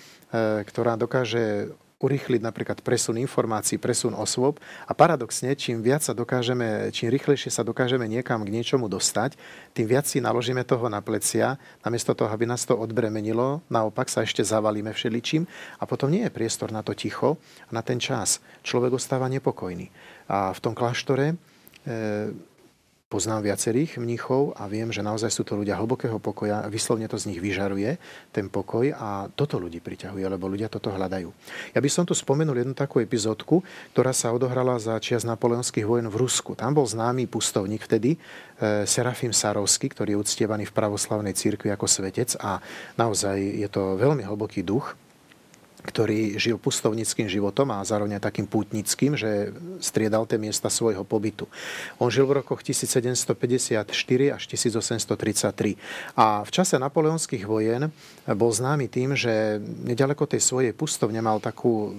ktorá 0.69 1.01
dokáže 1.01 1.73
urýchliť 2.03 2.43
napríklad 2.43 2.83
presun 2.83 3.17
informácií, 3.17 3.79
presun 3.79 4.13
osôb 4.19 4.59
a 4.85 4.93
paradoxne, 4.93 5.55
čím 5.55 5.81
viac 5.81 6.03
sa 6.03 6.13
dokážeme, 6.13 6.91
čím 6.91 7.15
rýchlejšie 7.15 7.55
sa 7.55 7.63
dokážeme 7.63 8.05
niekam 8.11 8.43
k 8.43 8.53
niečomu 8.53 8.91
dostať, 8.91 9.39
tým 9.73 9.87
viac 9.87 10.11
si 10.11 10.19
naložíme 10.19 10.67
toho 10.67 10.91
na 10.91 10.99
plecia, 10.99 11.57
namiesto 11.87 12.13
toho, 12.13 12.29
aby 12.29 12.45
nás 12.45 12.67
to 12.67 12.75
odbremenilo, 12.75 13.63
naopak 13.71 14.11
sa 14.11 14.27
ešte 14.27 14.43
zavalíme 14.43 14.91
všeličím 14.91 15.47
a 15.79 15.87
potom 15.87 16.11
nie 16.11 16.27
je 16.27 16.35
priestor 16.35 16.75
na 16.75 16.83
to 16.83 16.93
ticho 16.93 17.39
a 17.67 17.71
na 17.71 17.81
ten 17.87 18.03
čas. 18.03 18.43
Človek 18.67 18.99
ostáva 18.99 19.31
nepokojný. 19.31 19.89
A 20.27 20.51
v 20.51 20.61
tom 20.61 20.75
kláštore 20.75 21.33
e, 21.33 21.37
Poznám 23.13 23.45
viacerých 23.45 24.01
mníchov 24.01 24.57
a 24.57 24.65
viem, 24.65 24.89
že 24.89 25.05
naozaj 25.05 25.29
sú 25.29 25.45
to 25.45 25.53
ľudia 25.53 25.77
hlbokého 25.77 26.17
pokoja, 26.17 26.65
vyslovne 26.73 27.05
to 27.13 27.21
z 27.21 27.29
nich 27.29 27.45
vyžaruje, 27.45 28.01
ten 28.33 28.49
pokoj 28.49 28.89
a 28.89 29.29
toto 29.37 29.61
ľudí 29.61 29.85
priťahuje, 29.85 30.25
lebo 30.33 30.49
ľudia 30.49 30.73
toto 30.73 30.89
hľadajú. 30.89 31.29
Ja 31.77 31.85
by 31.85 31.91
som 31.93 32.09
tu 32.09 32.17
spomenul 32.17 32.65
jednu 32.65 32.73
takú 32.73 33.05
epizódku, 33.05 33.61
ktorá 33.93 34.17
sa 34.17 34.33
odohrala 34.33 34.81
za 34.81 34.97
čias 34.97 35.29
napoleonských 35.29 35.85
vojen 35.85 36.09
v 36.09 36.25
Rusku. 36.25 36.57
Tam 36.57 36.73
bol 36.73 36.89
známy 36.89 37.29
pustovník 37.29 37.85
vtedy, 37.85 38.17
e, 38.17 38.89
Serafim 38.89 39.37
Sarovský, 39.37 39.93
ktorý 39.93 40.17
je 40.17 40.23
uctievaný 40.25 40.65
v 40.65 40.73
pravoslavnej 40.73 41.37
cirkvi 41.37 41.69
ako 41.69 41.85
svetec 41.85 42.41
a 42.41 42.65
naozaj 42.97 43.37
je 43.37 43.69
to 43.69 44.01
veľmi 44.01 44.25
hlboký 44.25 44.65
duch 44.65 44.97
ktorý 45.83 46.39
žil 46.39 46.57
pustovnickým 46.63 47.27
životom 47.27 47.75
a 47.75 47.83
zároveň 47.83 48.19
aj 48.19 48.31
takým 48.31 48.47
pútnickým, 48.47 49.19
že 49.19 49.51
striedal 49.83 50.25
tie 50.31 50.39
miesta 50.39 50.71
svojho 50.71 51.03
pobytu. 51.03 51.51
On 51.99 52.07
žil 52.07 52.25
v 52.27 52.43
rokoch 52.43 52.63
1754 52.63 53.87
až 54.31 54.43
1833 54.47 56.15
a 56.15 56.47
v 56.47 56.51
čase 56.55 56.79
napoleonských 56.79 57.45
vojen 57.45 57.91
bol 58.31 58.51
známy 58.55 58.87
tým, 58.87 59.19
že 59.19 59.59
nedaleko 59.61 60.31
tej 60.31 60.41
svojej 60.41 60.73
pustovne 60.73 61.19
mal 61.19 61.43
takú 61.43 61.91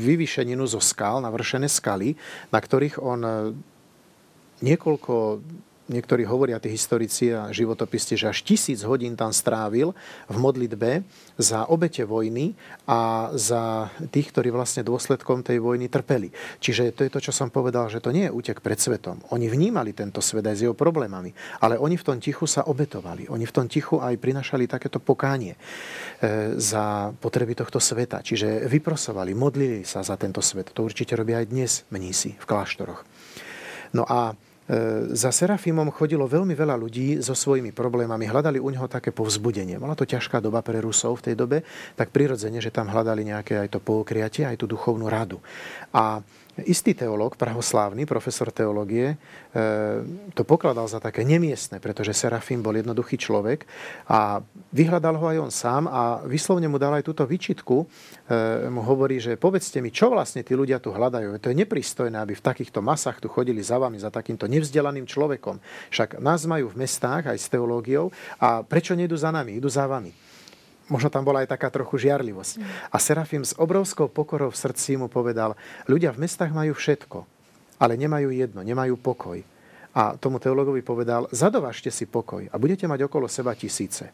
vyvýšeninu 0.00 0.64
zo 0.64 0.80
skal, 0.80 1.20
navršené 1.20 1.68
skaly, 1.68 2.16
na 2.48 2.58
ktorých 2.58 2.96
on 3.04 3.20
niekoľko 4.60 5.40
niektorí 5.90 6.22
hovoria, 6.22 6.62
tí 6.62 6.70
historici 6.70 7.34
a 7.34 7.50
životopisti, 7.50 8.14
že 8.14 8.30
až 8.30 8.46
tisíc 8.46 8.86
hodín 8.86 9.18
tam 9.18 9.34
strávil 9.34 9.92
v 10.30 10.36
modlitbe 10.38 11.02
za 11.34 11.66
obete 11.66 12.06
vojny 12.06 12.54
a 12.86 13.30
za 13.34 13.90
tých, 14.14 14.30
ktorí 14.30 14.54
vlastne 14.54 14.86
dôsledkom 14.86 15.42
tej 15.42 15.58
vojny 15.58 15.90
trpeli. 15.90 16.30
Čiže 16.62 16.94
to 16.94 17.02
je 17.04 17.10
to, 17.10 17.18
čo 17.18 17.32
som 17.34 17.50
povedal, 17.50 17.90
že 17.90 17.98
to 17.98 18.14
nie 18.14 18.30
je 18.30 18.32
útek 18.32 18.62
pred 18.62 18.78
svetom. 18.78 19.18
Oni 19.34 19.50
vnímali 19.50 19.90
tento 19.90 20.22
svet 20.22 20.46
aj 20.46 20.56
s 20.56 20.64
jeho 20.70 20.78
problémami, 20.78 21.34
ale 21.58 21.74
oni 21.76 21.98
v 21.98 22.06
tom 22.06 22.22
tichu 22.22 22.46
sa 22.46 22.64
obetovali. 22.70 23.26
Oni 23.26 23.42
v 23.42 23.54
tom 23.54 23.66
tichu 23.66 23.98
aj 23.98 24.14
prinašali 24.22 24.70
takéto 24.70 25.02
pokánie 25.02 25.58
e, 25.58 25.58
za 26.54 27.10
potreby 27.18 27.58
tohto 27.58 27.82
sveta. 27.82 28.22
Čiže 28.22 28.70
vyprosovali, 28.70 29.34
modlili 29.34 29.82
sa 29.82 30.06
za 30.06 30.14
tento 30.14 30.38
svet. 30.38 30.70
To 30.70 30.86
určite 30.86 31.18
robia 31.18 31.42
aj 31.42 31.46
dnes 31.50 31.72
mnísi 31.90 32.38
v 32.38 32.44
kláštoroch. 32.46 33.02
No 33.90 34.06
a 34.06 34.38
za 35.10 35.34
Serafimom 35.34 35.90
chodilo 35.90 36.30
veľmi 36.30 36.54
veľa 36.54 36.78
ľudí 36.78 37.18
so 37.18 37.34
svojimi 37.34 37.74
problémami, 37.74 38.30
hľadali 38.30 38.62
u 38.62 38.70
neho 38.70 38.86
také 38.86 39.10
povzbudenie. 39.10 39.82
Bola 39.82 39.98
to 39.98 40.06
ťažká 40.06 40.38
doba 40.38 40.62
pre 40.62 40.78
Rusov 40.78 41.18
v 41.18 41.32
tej 41.32 41.34
dobe, 41.34 41.66
tak 41.98 42.14
prirodzene, 42.14 42.62
že 42.62 42.70
tam 42.70 42.86
hľadali 42.86 43.26
nejaké 43.26 43.66
aj 43.66 43.68
to 43.74 43.80
poukriatie, 43.82 44.46
aj 44.46 44.62
tú 44.62 44.70
duchovnú 44.70 45.10
radu. 45.10 45.42
A 45.90 46.22
Istý 46.64 46.96
teológ, 46.96 47.36
prahoslávny, 47.36 48.04
profesor 48.04 48.48
teológie, 48.52 49.14
e, 49.14 49.16
to 50.34 50.42
pokladal 50.44 50.88
za 50.88 51.00
také 51.00 51.24
nemiestne, 51.24 51.80
pretože 51.80 52.16
Serafím 52.16 52.60
bol 52.60 52.76
jednoduchý 52.76 53.16
človek 53.16 53.64
a 54.08 54.44
vyhľadal 54.72 55.14
ho 55.16 55.26
aj 55.30 55.38
on 55.40 55.52
sám 55.52 55.84
a 55.88 56.20
vyslovne 56.24 56.68
mu 56.68 56.76
dal 56.76 56.96
aj 56.96 57.04
túto 57.06 57.24
výčitku. 57.24 57.84
E, 57.84 57.86
mu 58.68 58.84
hovorí, 58.84 59.18
že 59.18 59.40
povedzte 59.40 59.80
mi, 59.84 59.92
čo 59.92 60.12
vlastne 60.12 60.44
tí 60.44 60.56
ľudia 60.56 60.80
tu 60.80 60.92
hľadajú. 60.92 61.36
To 61.40 61.50
je 61.52 61.60
nepristojné, 61.60 62.16
aby 62.16 62.36
v 62.36 62.46
takýchto 62.46 62.84
masách 62.84 63.20
tu 63.20 63.28
chodili 63.28 63.60
za 63.60 63.80
vami, 63.80 64.00
za 64.00 64.08
takýmto 64.08 64.48
nevzdelaným 64.48 65.04
človekom. 65.04 65.60
Však 65.92 66.22
nás 66.22 66.48
majú 66.48 66.72
v 66.72 66.84
mestách 66.86 67.30
aj 67.32 67.38
s 67.38 67.46
teológiou 67.52 68.08
a 68.40 68.64
prečo 68.64 68.96
nejdu 68.96 69.18
za 69.18 69.28
nami, 69.28 69.60
idú 69.60 69.68
za 69.68 69.84
vami 69.84 70.29
možno 70.90 71.08
tam 71.08 71.22
bola 71.22 71.46
aj 71.46 71.54
taká 71.54 71.70
trochu 71.70 71.96
žiarlivosť. 72.02 72.52
Mm. 72.58 72.64
A 72.90 72.96
Serafim 72.98 73.46
s 73.46 73.54
obrovskou 73.56 74.10
pokorou 74.10 74.50
v 74.50 74.60
srdci 74.60 74.98
mu 74.98 75.06
povedal, 75.06 75.54
ľudia 75.86 76.10
v 76.10 76.26
mestách 76.26 76.50
majú 76.50 76.74
všetko, 76.74 77.24
ale 77.78 77.94
nemajú 77.94 78.28
jedno, 78.34 78.60
nemajú 78.60 78.98
pokoj. 78.98 79.38
A 79.90 80.14
tomu 80.18 80.38
teologovi 80.38 80.82
povedal, 80.82 81.26
zadovažte 81.30 81.90
si 81.90 82.06
pokoj 82.06 82.46
a 82.50 82.54
budete 82.58 82.86
mať 82.86 83.06
okolo 83.06 83.26
seba 83.26 83.54
tisíce. 83.54 84.10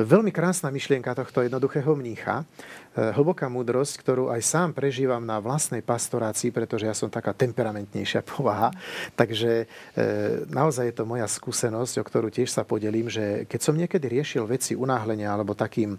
Veľmi 0.00 0.32
krásna 0.32 0.72
myšlienka 0.72 1.12
tohto 1.12 1.44
jednoduchého 1.44 1.92
mnícha, 1.92 2.42
e, 2.42 2.44
hlboká 3.12 3.50
múdrosť, 3.52 4.00
ktorú 4.00 4.24
aj 4.32 4.40
sám 4.40 4.68
prežívam 4.72 5.20
na 5.20 5.36
vlastnej 5.42 5.84
pastorácii, 5.84 6.54
pretože 6.54 6.88
ja 6.88 6.94
som 6.96 7.12
taká 7.12 7.36
temperamentnejšia 7.36 8.24
povaha. 8.30 8.72
Takže 9.18 9.64
e, 9.64 9.66
naozaj 10.48 10.90
je 10.90 10.96
to 10.96 11.04
moja 11.04 11.26
skúsenosť, 11.28 11.94
o 12.00 12.06
ktorú 12.06 12.28
tiež 12.32 12.48
sa 12.48 12.64
podelím, 12.64 13.12
že 13.12 13.44
keď 13.44 13.60
som 13.60 13.76
niekedy 13.76 14.06
riešil 14.08 14.48
veci 14.48 14.72
unáhlenia 14.72 15.28
alebo 15.28 15.52
takým 15.52 15.94
e, 15.94 15.98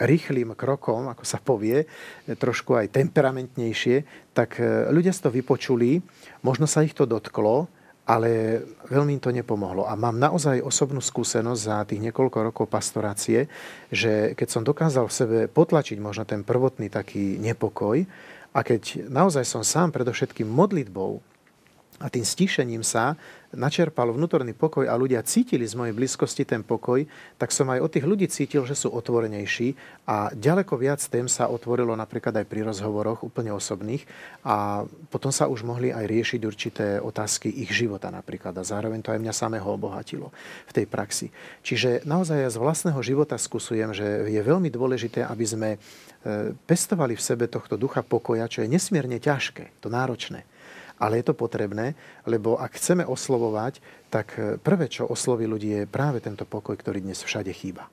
rýchlým 0.00 0.56
krokom, 0.56 1.12
ako 1.12 1.24
sa 1.28 1.42
povie, 1.42 1.84
trošku 2.26 2.78
aj 2.78 2.94
temperamentnejšie, 2.94 4.28
tak 4.36 4.60
ľudia 4.92 5.16
si 5.16 5.24
to 5.24 5.32
vypočuli, 5.32 6.04
možno 6.44 6.68
sa 6.68 6.84
ich 6.84 6.92
to 6.92 7.08
dotklo, 7.08 7.72
ale 8.06 8.62
veľmi 8.86 9.18
im 9.18 9.22
to 9.22 9.34
nepomohlo. 9.34 9.90
A 9.90 9.98
mám 9.98 10.14
naozaj 10.14 10.62
osobnú 10.62 11.02
skúsenosť 11.02 11.60
za 11.60 11.76
tých 11.82 12.00
niekoľko 12.06 12.38
rokov 12.54 12.66
pastorácie, 12.70 13.50
že 13.90 14.38
keď 14.38 14.48
som 14.48 14.62
dokázal 14.62 15.10
v 15.10 15.16
sebe 15.16 15.38
potlačiť 15.50 15.98
možno 15.98 16.22
ten 16.22 16.46
prvotný 16.46 16.86
taký 16.86 17.42
nepokoj 17.42 18.06
a 18.54 18.58
keď 18.62 19.10
naozaj 19.10 19.42
som 19.42 19.66
sám 19.66 19.90
predovšetkým 19.90 20.46
modlitbou 20.46 21.18
a 21.96 22.12
tým 22.12 22.24
stíšením 22.24 22.84
sa 22.84 23.16
načerpal 23.56 24.12
vnútorný 24.12 24.52
pokoj 24.52 24.84
a 24.84 24.94
ľudia 24.98 25.24
cítili 25.24 25.64
z 25.64 25.78
mojej 25.78 25.96
blízkosti 25.96 26.44
ten 26.44 26.60
pokoj, 26.60 27.08
tak 27.40 27.48
som 27.54 27.72
aj 27.72 27.80
od 27.80 27.90
tých 27.90 28.04
ľudí 28.04 28.26
cítil, 28.28 28.68
že 28.68 28.76
sú 28.76 28.92
otvorenejší 28.92 29.72
a 30.04 30.28
ďaleko 30.36 30.76
viac 30.76 31.00
tém 31.08 31.24
sa 31.24 31.48
otvorilo 31.48 31.96
napríklad 31.96 32.36
aj 32.36 32.46
pri 32.46 32.68
rozhovoroch 32.68 33.24
úplne 33.24 33.56
osobných 33.56 34.04
a 34.44 34.84
potom 35.08 35.32
sa 35.32 35.48
už 35.48 35.64
mohli 35.64 35.88
aj 35.88 36.04
riešiť 36.04 36.40
určité 36.44 36.86
otázky 37.00 37.48
ich 37.48 37.72
života 37.72 38.12
napríklad 38.12 38.52
a 38.60 38.66
zároveň 38.66 39.00
to 39.00 39.16
aj 39.16 39.22
mňa 39.24 39.34
samého 39.34 39.66
obohatilo 39.66 40.28
v 40.68 40.72
tej 40.76 40.86
praxi. 40.90 41.32
Čiže 41.64 42.04
naozaj 42.04 42.44
ja 42.44 42.50
z 42.52 42.60
vlastného 42.60 43.00
života 43.00 43.40
skúsujem, 43.40 43.96
že 43.96 44.28
je 44.28 44.40
veľmi 44.42 44.68
dôležité, 44.68 45.24
aby 45.24 45.44
sme 45.48 45.70
e, 45.74 45.78
pestovali 46.68 47.16
v 47.16 47.24
sebe 47.24 47.48
tohto 47.48 47.80
ducha 47.80 48.04
pokoja, 48.04 48.50
čo 48.52 48.60
je 48.60 48.68
nesmierne 48.68 49.16
ťažké, 49.16 49.80
to 49.80 49.88
náročné 49.88 50.44
ale 50.96 51.20
je 51.20 51.32
to 51.32 51.34
potrebné, 51.36 51.92
lebo 52.24 52.56
ak 52.56 52.76
chceme 52.80 53.04
oslovovať, 53.04 53.80
tak 54.08 54.36
e, 54.36 54.56
prvé, 54.56 54.88
čo 54.88 55.08
osloví 55.08 55.44
ľudí, 55.44 55.84
je 55.84 55.90
práve 55.90 56.24
tento 56.24 56.48
pokoj, 56.48 56.76
ktorý 56.76 57.04
dnes 57.04 57.20
všade 57.20 57.52
chýba. 57.52 57.88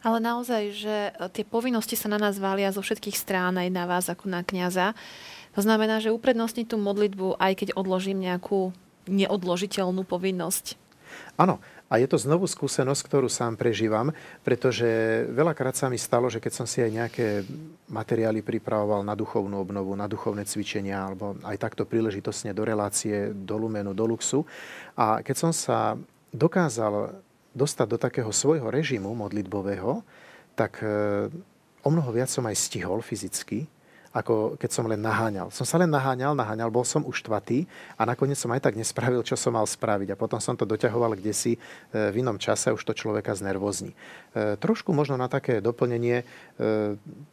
Ale 0.00 0.18
naozaj, 0.18 0.62
že 0.74 0.96
e, 1.10 1.28
tie 1.30 1.44
povinnosti 1.46 1.94
sa 1.94 2.08
na 2.10 2.18
nás 2.18 2.40
valia 2.40 2.72
zo 2.74 2.82
všetkých 2.82 3.16
strán, 3.16 3.60
aj 3.60 3.68
na 3.70 3.84
vás 3.86 4.08
ako 4.08 4.26
na 4.26 4.40
kňaza. 4.42 4.96
To 5.54 5.60
znamená, 5.60 5.98
že 5.98 6.14
uprednostniť 6.14 6.66
tú 6.70 6.76
modlitbu, 6.78 7.38
aj 7.38 7.52
keď 7.58 7.68
odložím 7.74 8.22
nejakú 8.22 8.70
neodložiteľnú 9.10 10.06
povinnosť. 10.06 10.78
Áno, 11.34 11.58
a 11.90 11.98
je 11.98 12.06
to 12.06 12.22
znovu 12.22 12.46
skúsenosť, 12.46 13.02
ktorú 13.02 13.26
sám 13.26 13.58
prežívam, 13.58 14.14
pretože 14.46 14.86
veľakrát 15.26 15.74
sa 15.74 15.90
mi 15.90 15.98
stalo, 15.98 16.30
že 16.30 16.38
keď 16.38 16.52
som 16.54 16.66
si 16.70 16.78
aj 16.78 16.90
nejaké 16.94 17.26
materiály 17.90 18.46
pripravoval 18.46 19.02
na 19.02 19.18
duchovnú 19.18 19.58
obnovu, 19.58 19.98
na 19.98 20.06
duchovné 20.06 20.46
cvičenia, 20.46 21.02
alebo 21.02 21.34
aj 21.42 21.58
takto 21.58 21.82
príležitosne 21.82 22.54
do 22.54 22.62
relácie, 22.62 23.34
do 23.34 23.58
Lumenu, 23.58 23.90
do 23.90 24.06
Luxu. 24.06 24.46
A 24.94 25.18
keď 25.26 25.34
som 25.34 25.50
sa 25.50 25.98
dokázal 26.30 27.10
dostať 27.50 27.86
do 27.90 27.98
takého 27.98 28.30
svojho 28.30 28.70
režimu 28.70 29.10
modlitbového, 29.18 30.06
tak 30.54 30.78
e, 30.86 31.26
o 31.82 31.88
mnoho 31.90 32.14
viac 32.14 32.30
som 32.30 32.46
aj 32.46 32.54
stihol 32.54 33.02
fyzicky, 33.02 33.66
ako 34.10 34.58
keď 34.58 34.70
som 34.74 34.90
len 34.90 34.98
naháňal. 34.98 35.54
Som 35.54 35.62
sa 35.62 35.78
len 35.78 35.86
naháňal, 35.86 36.34
naháňal, 36.34 36.74
bol 36.74 36.82
som 36.82 37.06
už 37.06 37.22
štvatý 37.22 37.70
a 37.94 38.02
nakoniec 38.02 38.34
som 38.34 38.50
aj 38.50 38.66
tak 38.66 38.74
nespravil, 38.74 39.22
čo 39.22 39.38
som 39.38 39.54
mal 39.54 39.66
spraviť. 39.66 40.14
A 40.14 40.18
potom 40.18 40.42
som 40.42 40.58
to 40.58 40.66
doťahoval 40.66 41.14
kde 41.14 41.30
si 41.30 41.52
e, 41.54 41.58
v 42.10 42.18
inom 42.18 42.34
čase, 42.34 42.74
už 42.74 42.82
to 42.82 42.90
človeka 42.90 43.30
znervozní. 43.38 43.94
E, 43.94 44.58
trošku 44.58 44.90
možno 44.90 45.14
na 45.14 45.30
také 45.30 45.62
doplnenie, 45.62 46.26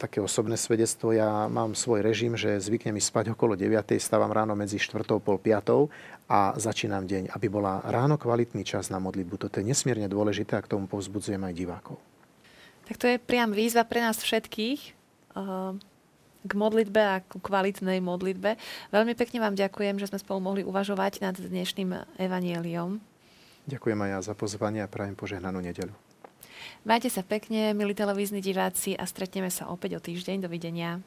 také 0.00 0.24
osobné 0.24 0.56
svedectvo, 0.56 1.12
ja 1.12 1.50
mám 1.52 1.76
svoj 1.76 2.00
režim, 2.00 2.32
že 2.32 2.56
zvyknem 2.56 2.96
mi 2.96 3.02
spať 3.02 3.36
okolo 3.36 3.52
9, 3.58 4.00
stávam 4.00 4.32
ráno 4.32 4.56
medzi 4.56 4.80
4. 4.80 5.04
pol 5.20 5.36
5 5.36 6.28
a 6.28 6.56
začínam 6.56 7.04
deň, 7.04 7.32
aby 7.36 7.46
bola 7.52 7.84
ráno 7.84 8.16
kvalitný 8.16 8.64
čas 8.64 8.88
na 8.88 8.96
modlitbu. 8.96 9.36
Toto 9.36 9.60
je 9.60 9.68
nesmierne 9.68 10.08
dôležité 10.08 10.56
a 10.56 10.64
k 10.64 10.70
tomu 10.76 10.88
povzbudzujem 10.88 11.40
aj 11.40 11.54
divákov. 11.56 11.96
Tak 12.88 12.96
to 12.96 13.06
je 13.08 13.20
priam 13.20 13.52
výzva 13.52 13.84
pre 13.84 14.00
nás 14.00 14.16
všetkých 14.20 14.80
eh, 15.36 15.76
k 16.48 16.52
modlitbe 16.56 17.00
a 17.04 17.20
k 17.20 17.36
kvalitnej 17.38 18.00
modlitbe. 18.00 18.56
Veľmi 18.90 19.12
pekne 19.12 19.44
vám 19.44 19.54
ďakujem, 19.54 20.00
že 20.00 20.08
sme 20.08 20.18
spolu 20.18 20.40
mohli 20.40 20.62
uvažovať 20.64 21.20
nad 21.20 21.36
dnešným 21.36 22.16
evanieliom. 22.16 22.98
Ďakujem 23.68 23.98
aj 24.00 24.10
ja 24.10 24.18
za 24.24 24.32
pozvanie 24.32 24.80
a 24.80 24.88
prajem 24.88 25.12
požehnanú 25.12 25.60
nedeľu. 25.60 25.92
Majte 26.88 27.12
sa 27.12 27.20
pekne, 27.20 27.76
milí 27.76 27.92
televízni 27.92 28.40
diváci, 28.40 28.96
a 28.96 29.04
stretneme 29.04 29.52
sa 29.52 29.68
opäť 29.68 29.98
o 29.98 30.00
týždeň. 30.00 30.48
Dovidenia. 30.48 31.04